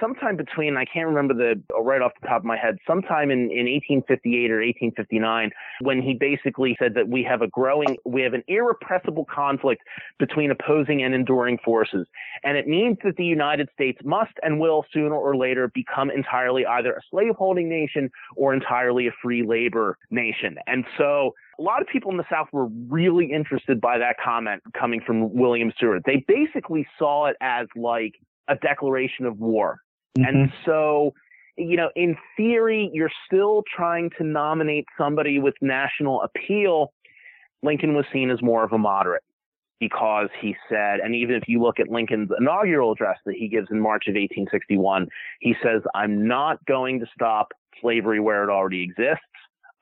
sometime 0.00 0.36
between 0.36 0.76
I 0.76 0.84
can't 0.84 1.06
remember 1.06 1.34
the 1.34 1.60
oh, 1.74 1.82
right 1.82 2.00
off 2.02 2.12
the 2.20 2.26
top 2.26 2.40
of 2.40 2.44
my 2.44 2.56
head, 2.56 2.78
sometime 2.86 3.30
in, 3.30 3.50
in 3.50 3.66
1858 3.66 4.50
or 4.50 4.60
1859, 4.60 5.50
when 5.82 6.02
he 6.02 6.14
basically 6.14 6.76
said 6.78 6.94
that 6.94 7.08
we 7.08 7.22
have 7.24 7.42
a 7.42 7.48
growing, 7.48 7.96
we 8.04 8.22
have 8.22 8.34
an 8.34 8.42
irrepressible 8.48 9.26
conflict 9.32 9.82
between 10.18 10.50
opposing 10.50 11.02
and 11.02 11.14
enduring 11.14 11.58
forces, 11.64 12.06
and 12.44 12.56
it 12.56 12.66
means 12.66 12.98
that 13.04 13.16
the 13.16 13.24
United 13.24 13.68
States 13.74 13.98
must 14.04 14.32
and 14.42 14.60
will 14.60 14.84
sooner 14.92 15.14
or 15.14 15.36
later 15.36 15.70
become 15.74 16.10
entirely 16.10 16.64
either 16.66 16.92
a 16.92 17.00
slaveholding 17.10 17.68
nation 17.68 18.10
or 18.36 18.54
entirely 18.54 19.06
a 19.06 19.12
free 19.22 19.44
labor 19.46 19.98
nation, 20.10 20.56
and 20.66 20.84
so 20.96 21.34
a 21.58 21.62
lot 21.62 21.82
of 21.82 21.88
people 21.88 22.10
in 22.12 22.16
the 22.16 22.26
South 22.30 22.46
were 22.52 22.68
really 22.88 23.32
interested 23.32 23.80
by 23.80 23.98
that 23.98 24.16
comment 24.24 24.62
coming 24.78 25.00
from 25.04 25.34
William 25.34 25.72
Seward. 25.78 26.02
They 26.06 26.24
basically 26.28 26.86
saw 26.98 27.26
it 27.26 27.36
as 27.40 27.66
like 27.74 28.14
a 28.48 28.56
declaration 28.56 29.26
of 29.26 29.38
war. 29.38 29.80
Mm-hmm. 30.18 30.28
And 30.28 30.52
so, 30.64 31.14
you 31.56 31.76
know, 31.76 31.90
in 31.96 32.16
theory, 32.36 32.90
you're 32.92 33.10
still 33.26 33.62
trying 33.74 34.10
to 34.18 34.24
nominate 34.24 34.86
somebody 34.96 35.38
with 35.38 35.54
national 35.60 36.22
appeal. 36.22 36.92
Lincoln 37.62 37.94
was 37.94 38.04
seen 38.12 38.30
as 38.30 38.40
more 38.42 38.64
of 38.64 38.72
a 38.72 38.78
moderate 38.78 39.22
because 39.80 40.28
he 40.40 40.56
said, 40.68 41.00
and 41.00 41.14
even 41.14 41.36
if 41.36 41.44
you 41.46 41.62
look 41.62 41.78
at 41.78 41.88
Lincoln's 41.88 42.30
inaugural 42.38 42.92
address 42.92 43.18
that 43.26 43.34
he 43.36 43.48
gives 43.48 43.68
in 43.70 43.80
March 43.80 44.04
of 44.08 44.14
1861, 44.14 45.08
he 45.40 45.54
says, 45.62 45.82
I'm 45.94 46.26
not 46.26 46.64
going 46.66 47.00
to 47.00 47.06
stop 47.14 47.52
slavery 47.80 48.20
where 48.20 48.42
it 48.42 48.50
already 48.50 48.82
exists. 48.82 49.22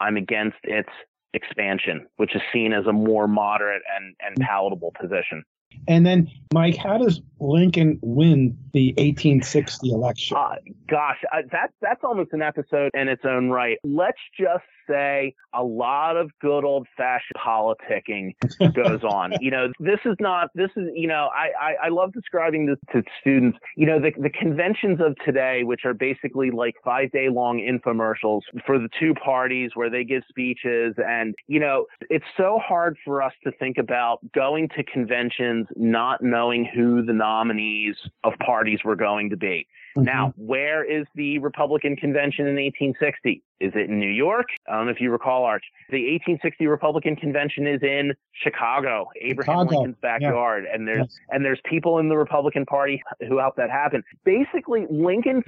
I'm 0.01 0.17
against 0.17 0.59
its 0.65 0.91
expansion, 1.33 2.07
which 2.17 2.35
is 2.35 2.43
seen 2.53 2.73
as 2.73 2.87
a 2.87 2.93
more 2.93 3.27
moderate 3.27 3.83
and, 3.97 4.15
and 4.21 4.37
palatable 4.47 4.93
position. 5.01 5.43
And 5.89 6.07
then, 6.07 6.31
Mike, 6.53 6.77
how 6.77 6.99
does 6.99 7.21
Lincoln 7.41 7.99
win 8.03 8.57
the 8.73 8.89
1860 8.99 9.91
election? 9.91 10.37
Uh, 10.37 10.57
gosh, 10.89 11.19
uh, 11.33 11.43
that's 11.51 11.73
that's 11.81 12.03
almost 12.05 12.33
an 12.33 12.43
episode 12.43 12.91
in 12.95 13.09
its 13.09 13.23
own 13.25 13.51
right. 13.51 13.79
Let's 13.85 14.19
just 14.39 14.65
say 14.89 15.35
a 15.55 15.63
lot 15.63 16.17
of 16.17 16.31
good 16.41 16.65
old 16.65 16.87
fashioned 16.97 17.37
politicking 17.37 18.33
goes 18.75 19.03
on. 19.03 19.33
you 19.41 19.51
know, 19.51 19.69
this 19.79 20.01
is 20.05 20.17
not, 20.21 20.51
this 20.55 20.71
is, 20.77 20.89
you 20.95 21.09
know, 21.09 21.29
I, 21.35 21.51
I, 21.61 21.87
I 21.87 21.89
love 21.89 22.13
describing 22.13 22.67
this 22.67 22.79
to 22.93 23.03
students. 23.21 23.59
You 23.77 23.87
know, 23.87 24.01
the, 24.01 24.13
the 24.21 24.31
conventions 24.31 25.01
of 25.01 25.17
today, 25.25 25.63
which 25.65 25.85
are 25.85 25.95
basically 25.95 26.51
like 26.51 26.75
five 26.85 27.11
day 27.11 27.29
long 27.29 27.59
infomercials 27.59 28.43
for 28.67 28.79
the 28.79 28.89
two 28.99 29.15
parties 29.15 29.71
where 29.75 29.91
they 29.91 30.05
give 30.05 30.23
speeches. 30.29 30.95
And, 30.99 31.35
you 31.47 31.61
know, 31.61 31.87
it's 32.11 32.25
so 32.37 32.61
hard 32.65 32.97
for 33.05 33.23
us 33.23 33.33
to 33.45 33.53
think 33.53 33.79
about 33.79 34.21
going 34.33 34.69
to 34.77 34.85
conventions 34.85 35.66
not 35.75 36.23
knowing 36.23 36.65
who 36.65 37.05
the 37.05 37.13
nominees 37.13 37.97
of 38.25 38.35
parties 38.39 38.81
were 38.85 38.97
going 38.97 39.31
to 39.31 39.37
be 39.37 39.67
Mm-hmm. 39.97 40.05
Now, 40.05 40.35
where 40.37 40.85
is 40.85 41.07
the 41.15 41.39
Republican 41.39 41.97
convention 41.97 42.47
in 42.47 42.57
1860? 42.57 43.43
Is 43.61 43.73
it 43.75 43.89
in 43.89 43.99
New 43.99 44.11
York? 44.11 44.47
I 44.69 44.77
don't 44.77 44.87
know 44.87 44.93
if 44.93 45.01
you 45.01 45.11
recall, 45.11 45.45
Arch. 45.45 45.65
The 45.89 46.13
1860 46.13 46.67
Republican 46.67 47.17
convention 47.17 47.67
is 47.67 47.83
in 47.83 48.13
Chicago, 48.33 49.09
Abraham 49.23 49.61
Chicago. 49.61 49.71
Lincoln's 49.71 49.97
backyard, 50.03 50.65
yeah. 50.67 50.75
and 50.75 50.87
there's 50.87 51.07
yes. 51.09 51.19
and 51.31 51.43
there's 51.43 51.61
people 51.65 51.99
in 51.99 52.11
the 52.11 52.17
Republican 52.17 52.67
Party 52.67 53.03
who 53.27 53.39
helped 53.39 53.57
that 53.57 53.71
happen. 53.71 54.03
Basically, 54.25 54.87
Lincoln's. 54.91 55.45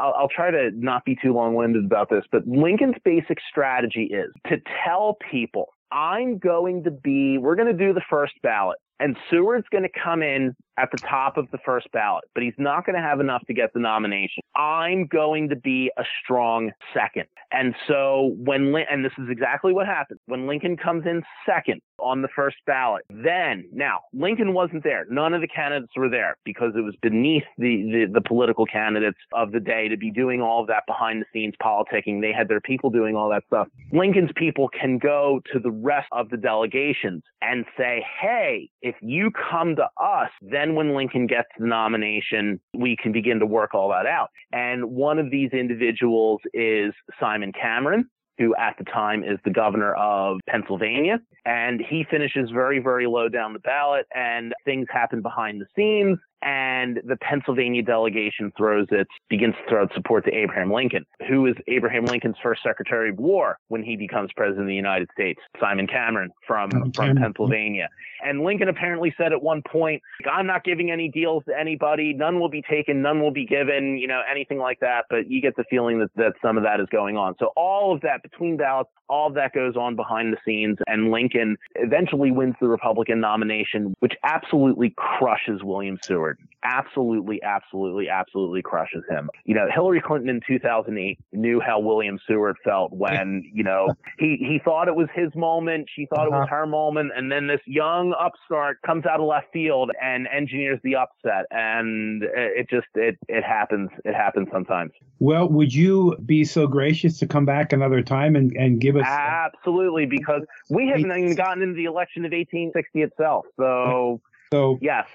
I'll, 0.00 0.14
I'll 0.18 0.28
try 0.28 0.50
to 0.50 0.70
not 0.72 1.04
be 1.04 1.16
too 1.22 1.32
long-winded 1.32 1.84
about 1.84 2.10
this, 2.10 2.24
but 2.32 2.46
Lincoln's 2.48 2.96
basic 3.04 3.38
strategy 3.48 4.10
is 4.12 4.32
to 4.48 4.60
tell 4.84 5.16
people 5.30 5.68
I'm 5.92 6.38
going 6.38 6.82
to 6.84 6.90
be, 6.90 7.38
we're 7.38 7.54
going 7.54 7.68
to 7.68 7.86
do 7.86 7.92
the 7.92 8.02
first 8.10 8.34
ballot. 8.42 8.78
And 8.98 9.16
Seward's 9.30 9.66
going 9.70 9.82
to 9.84 10.00
come 10.02 10.22
in 10.22 10.54
at 10.78 10.90
the 10.90 10.98
top 10.98 11.36
of 11.36 11.50
the 11.52 11.58
first 11.64 11.90
ballot, 11.92 12.24
but 12.34 12.42
he's 12.42 12.54
not 12.58 12.86
going 12.86 12.96
to 12.96 13.02
have 13.02 13.20
enough 13.20 13.42
to 13.46 13.54
get 13.54 13.72
the 13.72 13.80
nomination. 13.80 14.42
I'm 14.54 15.06
going 15.06 15.48
to 15.50 15.56
be 15.56 15.90
a 15.96 16.04
strong 16.22 16.70
second. 16.94 17.26
And 17.52 17.74
so 17.86 18.34
when, 18.38 18.74
and 18.90 19.04
this 19.04 19.12
is 19.18 19.28
exactly 19.30 19.72
what 19.72 19.86
happens 19.86 20.20
When 20.26 20.46
Lincoln 20.46 20.76
comes 20.76 21.04
in 21.06 21.22
second 21.46 21.80
on 21.98 22.22
the 22.22 22.28
first 22.34 22.56
ballot, 22.66 23.04
then, 23.10 23.68
now, 23.72 24.00
Lincoln 24.12 24.54
wasn't 24.54 24.84
there. 24.84 25.06
None 25.10 25.34
of 25.34 25.40
the 25.40 25.48
candidates 25.48 25.92
were 25.96 26.08
there 26.08 26.36
because 26.44 26.72
it 26.76 26.80
was 26.80 26.94
beneath 27.02 27.44
the, 27.58 28.06
the, 28.06 28.12
the 28.14 28.20
political 28.20 28.66
candidates 28.66 29.18
of 29.32 29.52
the 29.52 29.60
day 29.60 29.88
to 29.88 29.96
be 29.96 30.10
doing 30.10 30.40
all 30.40 30.60
of 30.60 30.68
that 30.68 30.84
behind 30.86 31.22
the 31.22 31.26
scenes 31.32 31.54
politicking. 31.62 32.20
They 32.20 32.32
had 32.32 32.48
their 32.48 32.60
people 32.60 32.90
doing 32.90 33.16
all 33.16 33.28
that 33.30 33.44
stuff. 33.46 33.68
Lincoln's 33.92 34.30
people 34.36 34.68
can 34.68 34.98
go 34.98 35.40
to 35.52 35.58
the 35.58 35.70
rest 35.70 36.08
of 36.12 36.28
the 36.30 36.36
delegations 36.36 37.22
and 37.42 37.64
say, 37.76 38.04
hey, 38.20 38.70
if 38.82 38.94
you 39.00 39.30
come 39.50 39.76
to 39.76 39.88
us, 40.02 40.30
then 40.42 40.74
when 40.74 40.94
Lincoln 40.94 41.26
gets 41.26 41.48
the 41.58 41.66
nomination, 41.66 42.60
we 42.74 42.96
can 43.00 43.12
begin 43.12 43.38
to 43.40 43.46
work 43.46 43.74
all 43.74 43.88
that 43.90 44.06
out. 44.06 44.28
And 44.52 44.84
one 44.86 45.18
of 45.18 45.30
these 45.30 45.50
individuals 45.52 46.40
is 46.52 46.92
Simon 47.20 47.52
Cameron 47.52 48.08
who 48.38 48.54
at 48.56 48.76
the 48.78 48.84
time 48.84 49.22
is 49.22 49.38
the 49.44 49.50
governor 49.50 49.94
of 49.94 50.38
Pennsylvania. 50.48 51.20
And 51.44 51.80
he 51.80 52.04
finishes 52.10 52.50
very, 52.50 52.78
very 52.78 53.06
low 53.06 53.28
down 53.28 53.52
the 53.52 53.58
ballot, 53.60 54.06
and 54.14 54.52
things 54.64 54.86
happen 54.90 55.22
behind 55.22 55.60
the 55.60 55.66
scenes 55.76 56.18
and 56.42 57.00
the 57.04 57.16
Pennsylvania 57.16 57.82
delegation 57.82 58.52
throws 58.56 58.86
its 58.90 59.10
begins 59.28 59.54
to 59.54 59.70
throw 59.70 59.84
its 59.84 59.94
support 59.94 60.24
to 60.24 60.32
Abraham 60.32 60.72
Lincoln, 60.72 61.04
who 61.28 61.46
is 61.46 61.54
Abraham 61.66 62.04
Lincoln's 62.04 62.36
first 62.42 62.62
Secretary 62.62 63.10
of 63.10 63.18
War 63.18 63.58
when 63.68 63.82
he 63.82 63.96
becomes 63.96 64.30
President 64.36 64.62
of 64.62 64.68
the 64.68 64.74
United 64.74 65.08
States, 65.12 65.40
Simon 65.60 65.86
Cameron 65.86 66.30
from 66.46 66.70
from 66.70 66.92
Cameron. 66.92 67.16
Pennsylvania. 67.16 67.88
And 68.24 68.42
Lincoln 68.42 68.68
apparently 68.68 69.14
said 69.18 69.32
at 69.32 69.42
one 69.42 69.62
point, 69.62 70.02
"I'm 70.30 70.46
not 70.46 70.64
giving 70.64 70.90
any 70.90 71.08
deals 71.08 71.44
to 71.44 71.58
anybody. 71.58 72.12
None 72.12 72.40
will 72.40 72.48
be 72.48 72.62
taken. 72.62 73.02
None 73.02 73.20
will 73.20 73.30
be 73.30 73.46
given. 73.46 73.98
You 73.98 74.06
know, 74.06 74.22
anything 74.30 74.58
like 74.58 74.80
that." 74.80 75.06
But 75.10 75.30
you 75.30 75.40
get 75.40 75.56
the 75.56 75.64
feeling 75.70 75.98
that 76.00 76.10
that 76.16 76.34
some 76.42 76.56
of 76.56 76.64
that 76.64 76.80
is 76.80 76.86
going 76.90 77.16
on. 77.16 77.34
So 77.38 77.52
all 77.56 77.94
of 77.94 78.00
that 78.02 78.22
between 78.22 78.56
ballots, 78.56 78.90
all 79.08 79.28
of 79.28 79.34
that 79.34 79.52
goes 79.52 79.76
on 79.76 79.96
behind 79.96 80.32
the 80.32 80.38
scenes, 80.44 80.78
and 80.86 81.10
Lincoln 81.10 81.56
eventually 81.76 82.30
wins 82.30 82.54
the 82.60 82.68
Republican 82.68 83.20
nomination, 83.20 83.94
which 84.00 84.14
absolutely 84.24 84.94
crushes 84.96 85.62
William 85.62 85.98
Seward. 86.02 86.25
Absolutely, 86.62 87.40
absolutely, 87.42 88.08
absolutely 88.08 88.60
crushes 88.60 89.04
him. 89.08 89.30
You 89.44 89.54
know, 89.54 89.68
Hillary 89.72 90.00
Clinton 90.00 90.28
in 90.28 90.40
2008 90.46 91.18
knew 91.32 91.60
how 91.60 91.78
William 91.78 92.18
Seward 92.26 92.56
felt 92.64 92.92
when, 92.92 93.44
you 93.52 93.62
know, 93.62 93.88
he, 94.18 94.36
he 94.40 94.60
thought 94.64 94.88
it 94.88 94.96
was 94.96 95.08
his 95.14 95.34
moment. 95.36 95.88
She 95.94 96.06
thought 96.06 96.26
uh-huh. 96.26 96.26
it 96.26 96.30
was 96.30 96.46
uh-huh. 96.46 96.56
her 96.56 96.66
moment. 96.66 97.12
And 97.14 97.30
then 97.30 97.46
this 97.46 97.60
young 97.66 98.14
upstart 98.18 98.78
comes 98.84 99.06
out 99.06 99.20
of 99.20 99.26
left 99.26 99.52
field 99.52 99.90
and 100.02 100.26
engineers 100.34 100.80
the 100.82 100.96
upset. 100.96 101.44
And 101.50 102.24
it 102.24 102.68
just, 102.68 102.88
it, 102.94 103.16
it 103.28 103.44
happens. 103.44 103.90
It 104.04 104.14
happens 104.14 104.48
sometimes. 104.52 104.92
Well, 105.20 105.48
would 105.48 105.72
you 105.72 106.16
be 106.24 106.44
so 106.44 106.66
gracious 106.66 107.18
to 107.18 107.26
come 107.26 107.46
back 107.46 107.72
another 107.72 108.02
time 108.02 108.34
and, 108.34 108.52
and 108.56 108.80
give 108.80 108.96
us? 108.96 109.04
Absolutely, 109.06 110.06
because 110.06 110.42
we 110.68 110.88
haven't 110.88 111.10
even 111.10 111.34
gotten 111.34 111.62
into 111.62 111.74
the 111.74 111.84
election 111.84 112.24
of 112.24 112.32
1860 112.32 113.02
itself. 113.02 113.46
So, 113.56 114.20
so 114.52 114.78
yes. 114.82 115.06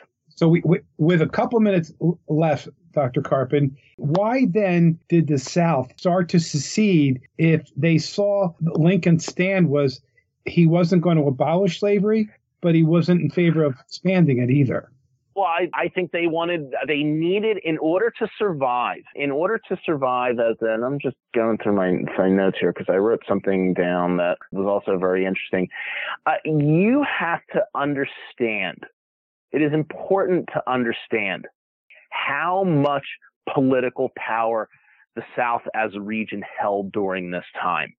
So, 0.42 0.48
we, 0.48 0.64
we, 0.66 0.80
with 0.98 1.22
a 1.22 1.30
couple 1.30 1.60
minutes 1.60 1.94
left, 2.28 2.68
Dr. 2.94 3.22
Carpin, 3.22 3.78
why 3.98 4.48
then 4.50 4.98
did 5.08 5.28
the 5.28 5.38
South 5.38 5.94
start 5.98 6.30
to 6.30 6.40
secede 6.40 7.22
if 7.38 7.70
they 7.78 8.00
saw 8.00 8.52
Lincoln's 8.60 9.24
stand 9.24 9.70
was 9.70 10.02
he 10.46 10.66
wasn't 10.66 11.04
going 11.04 11.18
to 11.18 11.26
abolish 11.26 11.80
slavery, 11.80 12.28
but 12.60 12.74
he 12.74 12.82
wasn't 12.82 13.22
in 13.22 13.30
favor 13.30 13.64
of 13.64 13.76
expanding 13.82 14.40
it 14.40 14.50
either? 14.50 14.90
Well, 15.36 15.46
I, 15.46 15.70
I 15.76 15.90
think 15.90 16.12
they 16.12 16.26
wanted, 16.26 16.74
they 16.88 17.04
needed, 17.04 17.60
in 17.64 17.78
order 17.78 18.12
to 18.18 18.28
survive, 18.40 19.04
in 19.14 19.30
order 19.30 19.62
to 19.70 19.78
survive 19.86 20.40
as 20.40 20.58
an, 20.62 20.84
I'm 20.84 20.98
just 21.00 21.18
going 21.36 21.60
through 21.60 21.76
my, 21.76 22.00
my 22.18 22.30
notes 22.30 22.58
here 22.60 22.74
because 22.74 22.92
I 22.92 22.98
wrote 22.98 23.22
something 23.30 23.76
down 23.76 24.18
that 24.18 24.40
was 24.52 24.66
also 24.66 24.98
very 24.98 25.28
interesting. 25.28 25.70
Uh, 26.26 26.34
you 26.44 27.06
have 27.08 27.42
to 27.54 27.62
understand, 27.76 28.86
it 29.52 29.62
is 29.62 29.74
important 29.74 30.48
to 30.54 30.62
understand 30.70 31.48
how 32.10 32.64
much 32.64 33.06
political 33.54 34.12
power 34.16 34.70
the 35.16 35.24
South 35.36 35.62
as 35.76 35.92
a 35.96 36.02
region 36.02 36.44
held 36.60 36.92
during 36.92 37.32
this 37.32 37.46
time. 37.62 37.94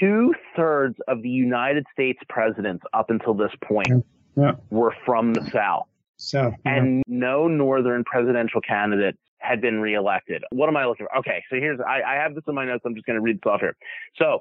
Two 0.00 0.34
thirds 0.56 0.96
of 1.06 1.22
the 1.22 1.28
United 1.28 1.86
States 1.92 2.18
presidents 2.28 2.84
up 2.92 3.10
until 3.10 3.34
this 3.34 3.52
point 3.62 4.04
yeah. 4.36 4.52
were 4.70 4.94
from 5.04 5.32
the 5.32 5.48
South. 5.52 5.86
So, 6.16 6.52
yeah. 6.64 6.74
and 6.76 7.02
no 7.06 7.46
Northern 7.46 8.02
presidential 8.04 8.60
candidate 8.60 9.16
had 9.38 9.60
been 9.60 9.80
reelected. 9.80 10.42
What 10.50 10.68
am 10.68 10.76
I 10.76 10.86
looking 10.86 11.06
for? 11.06 11.18
Okay, 11.18 11.44
so 11.50 11.56
here's 11.56 11.78
I, 11.80 12.00
I 12.02 12.14
have 12.14 12.34
this 12.34 12.42
in 12.48 12.54
my 12.54 12.64
notes. 12.64 12.82
I'm 12.84 12.94
just 12.94 13.06
going 13.06 13.16
to 13.16 13.20
read 13.20 13.36
this 13.36 13.46
off 13.46 13.60
here. 13.60 13.76
So, 14.16 14.40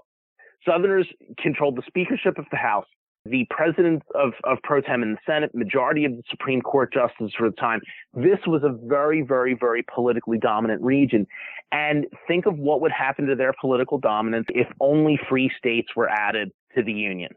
Southerners 0.67 1.07
controlled 1.37 1.75
the 1.75 1.83
speakership 1.85 2.39
of 2.39 2.45
the 2.49 2.57
House, 2.57 2.87
the 3.25 3.47
president 3.49 4.03
of, 4.13 4.33
of 4.43 4.59
pro 4.63 4.81
tem 4.81 5.03
in 5.03 5.13
the 5.13 5.17
Senate, 5.25 5.53
majority 5.55 6.05
of 6.05 6.15
the 6.15 6.23
Supreme 6.29 6.61
Court 6.61 6.93
justices 6.93 7.33
for 7.37 7.49
the 7.49 7.55
time. 7.55 7.81
This 8.13 8.39
was 8.45 8.63
a 8.63 8.77
very, 8.87 9.21
very, 9.21 9.55
very 9.59 9.83
politically 9.93 10.37
dominant 10.37 10.81
region. 10.81 11.25
And 11.71 12.05
think 12.27 12.45
of 12.45 12.57
what 12.57 12.81
would 12.81 12.91
happen 12.91 13.25
to 13.25 13.35
their 13.35 13.53
political 13.59 13.97
dominance 13.97 14.45
if 14.49 14.67
only 14.79 15.19
free 15.27 15.51
states 15.57 15.89
were 15.95 16.09
added 16.09 16.51
to 16.75 16.83
the 16.83 16.93
Union 16.93 17.31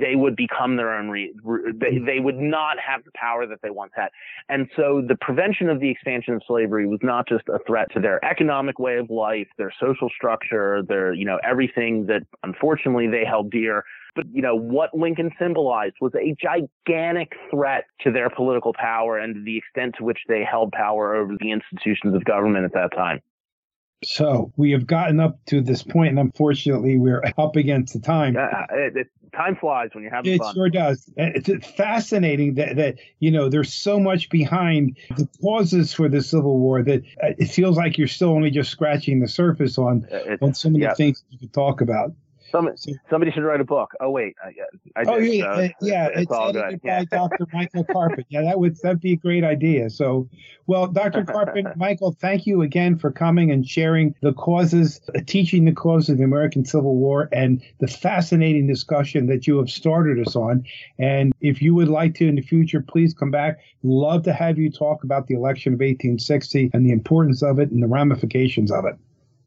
they 0.00 0.16
would 0.16 0.36
become 0.36 0.76
their 0.76 0.92
own 0.92 1.08
re, 1.08 1.32
they, 1.74 1.98
they 1.98 2.20
would 2.20 2.38
not 2.38 2.76
have 2.78 3.04
the 3.04 3.10
power 3.14 3.46
that 3.46 3.58
they 3.62 3.70
once 3.70 3.92
had 3.94 4.08
and 4.48 4.68
so 4.76 5.02
the 5.06 5.16
prevention 5.20 5.68
of 5.68 5.80
the 5.80 5.90
expansion 5.90 6.34
of 6.34 6.42
slavery 6.46 6.86
was 6.86 7.00
not 7.02 7.28
just 7.28 7.48
a 7.48 7.58
threat 7.66 7.88
to 7.92 8.00
their 8.00 8.24
economic 8.24 8.78
way 8.78 8.96
of 8.96 9.10
life 9.10 9.46
their 9.58 9.72
social 9.80 10.08
structure 10.14 10.82
their 10.88 11.12
you 11.12 11.24
know 11.24 11.38
everything 11.44 12.06
that 12.06 12.22
unfortunately 12.42 13.06
they 13.08 13.24
held 13.24 13.50
dear 13.50 13.84
but 14.14 14.24
you 14.32 14.42
know 14.42 14.56
what 14.56 14.90
lincoln 14.94 15.30
symbolized 15.38 15.94
was 16.00 16.12
a 16.14 16.34
gigantic 16.40 17.32
threat 17.50 17.84
to 18.00 18.10
their 18.10 18.30
political 18.30 18.72
power 18.72 19.18
and 19.18 19.46
the 19.46 19.58
extent 19.58 19.94
to 19.98 20.04
which 20.04 20.18
they 20.28 20.44
held 20.48 20.72
power 20.72 21.14
over 21.14 21.34
the 21.38 21.50
institutions 21.50 22.14
of 22.14 22.24
government 22.24 22.64
at 22.64 22.72
that 22.72 22.94
time 22.94 23.20
so 24.04 24.52
we 24.56 24.72
have 24.72 24.86
gotten 24.86 25.20
up 25.20 25.38
to 25.46 25.60
this 25.60 25.82
point, 25.82 26.10
and 26.10 26.18
unfortunately, 26.18 26.98
we're 26.98 27.22
up 27.38 27.56
against 27.56 27.94
the 27.94 28.00
time. 28.00 28.34
Yeah, 28.34 28.66
it, 28.70 28.96
it, 28.96 29.06
time 29.34 29.56
flies 29.56 29.90
when 29.92 30.02
you're 30.02 30.12
having 30.14 30.34
it 30.34 30.38
fun. 30.38 30.50
It 30.50 30.54
sure 30.54 30.68
does. 30.68 31.10
It's 31.16 31.70
fascinating 31.70 32.54
that, 32.54 32.76
that 32.76 32.96
you 33.18 33.30
know 33.30 33.48
there's 33.48 33.72
so 33.72 33.98
much 33.98 34.28
behind 34.30 34.96
the 35.16 35.28
causes 35.42 35.92
for 35.92 36.08
the 36.08 36.22
Civil 36.22 36.58
War 36.58 36.82
that 36.82 37.02
uh, 37.22 37.34
it 37.38 37.46
feels 37.46 37.76
like 37.76 37.98
you're 37.98 38.08
still 38.08 38.30
only 38.30 38.50
just 38.50 38.70
scratching 38.70 39.20
the 39.20 39.28
surface 39.28 39.78
on 39.78 40.06
on 40.40 40.54
some 40.54 40.74
of 40.74 40.80
the 40.80 40.94
things 40.96 41.24
you 41.30 41.38
could 41.38 41.52
talk 41.52 41.80
about. 41.80 42.12
Some, 42.54 42.70
somebody 43.10 43.32
should 43.32 43.42
write 43.42 43.60
a 43.60 43.64
book. 43.64 43.94
Oh 43.98 44.10
wait, 44.10 44.36
I, 44.40 44.50
I 44.94 45.04
oh 45.08 45.16
yeah, 45.16 45.56
so 45.56 45.68
yeah, 45.80 46.06
it's, 46.06 46.22
it's, 46.22 46.30
all 46.30 46.52
good. 46.52 46.62
by 46.62 46.78
yeah. 46.84 47.04
Dr. 47.04 47.48
Michael 47.52 47.82
Carpin. 47.82 48.24
Yeah, 48.28 48.42
that 48.42 48.60
would 48.60 48.76
that'd 48.80 49.00
be 49.00 49.14
a 49.14 49.16
great 49.16 49.42
idea. 49.42 49.90
So, 49.90 50.28
well, 50.68 50.86
Dr. 50.86 51.24
Carpin, 51.32 51.66
Michael, 51.74 52.16
thank 52.20 52.46
you 52.46 52.62
again 52.62 52.96
for 52.96 53.10
coming 53.10 53.50
and 53.50 53.66
sharing 53.66 54.14
the 54.20 54.32
causes, 54.34 55.00
uh, 55.16 55.20
teaching 55.26 55.64
the 55.64 55.72
causes 55.72 56.10
of 56.10 56.18
the 56.18 56.24
American 56.24 56.64
Civil 56.64 56.94
War, 56.94 57.28
and 57.32 57.60
the 57.80 57.88
fascinating 57.88 58.68
discussion 58.68 59.26
that 59.26 59.48
you 59.48 59.58
have 59.58 59.68
started 59.68 60.24
us 60.24 60.36
on. 60.36 60.64
And 60.96 61.32
if 61.40 61.60
you 61.60 61.74
would 61.74 61.88
like 61.88 62.14
to 62.16 62.28
in 62.28 62.36
the 62.36 62.42
future, 62.42 62.80
please 62.80 63.14
come 63.14 63.32
back. 63.32 63.58
Love 63.82 64.22
to 64.24 64.32
have 64.32 64.58
you 64.58 64.70
talk 64.70 65.02
about 65.02 65.26
the 65.26 65.34
election 65.34 65.72
of 65.72 65.80
1860 65.80 66.70
and 66.72 66.86
the 66.86 66.92
importance 66.92 67.42
of 67.42 67.58
it 67.58 67.72
and 67.72 67.82
the 67.82 67.88
ramifications 67.88 68.70
of 68.70 68.84
it. 68.84 68.94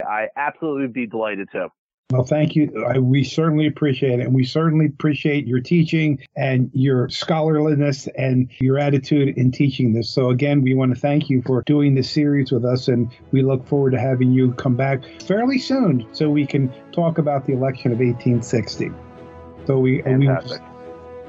I 0.06 0.28
absolutely 0.36 0.82
would 0.84 0.94
be 0.94 1.08
delighted 1.08 1.50
to. 1.54 1.70
Well, 2.10 2.24
thank 2.24 2.56
you. 2.56 2.86
I, 2.86 3.00
we 3.00 3.26
certainly 3.26 3.68
appreciate 3.68 4.22
it. 4.22 4.28
And 4.28 4.34
we 4.34 4.46
certainly 4.46 4.86
appreciate 4.86 5.46
your 5.46 5.60
teaching 5.60 6.26
and 6.38 6.72
your 6.74 7.10
scholarliness 7.10 8.08
and 8.18 8.50
your 8.60 8.80
attitude 8.80 9.38
in 9.38 9.52
teaching 9.52 9.92
this. 9.92 10.10
So, 10.10 10.30
again, 10.30 10.62
we 10.62 10.74
want 10.74 10.96
to 10.96 11.00
thank 11.00 11.30
you 11.30 11.42
for 11.46 11.64
doing 11.66 11.96
this 11.96 12.10
series 12.10 12.50
with 12.50 12.64
us. 12.64 12.88
And 12.88 13.12
we 13.32 13.42
look 13.42 13.68
forward 13.68 13.92
to 13.92 14.00
having 14.00 14.32
you 14.32 14.54
come 14.54 14.78
back 14.78 15.04
fairly 15.22 15.60
soon 15.60 16.08
so 16.14 16.30
we 16.30 16.46
can 16.46 16.74
talk 16.94 17.18
about 17.18 17.46
the 17.46 17.52
election 17.52 17.92
of 17.92 18.00
1860. 18.00 18.90
So, 19.66 19.78
we, 19.78 20.02
we 20.04 20.30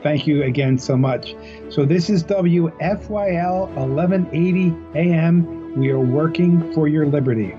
thank 0.04 0.28
you 0.28 0.44
again 0.44 0.78
so 0.78 0.96
much. 0.96 1.34
So, 1.70 1.84
this 1.86 2.08
is 2.08 2.22
WFYL 2.22 3.68
1180 3.74 4.76
AM 4.94 5.76
We 5.76 5.90
are 5.90 5.98
working 5.98 6.72
for 6.72 6.86
your 6.86 7.04
liberty. 7.04 7.56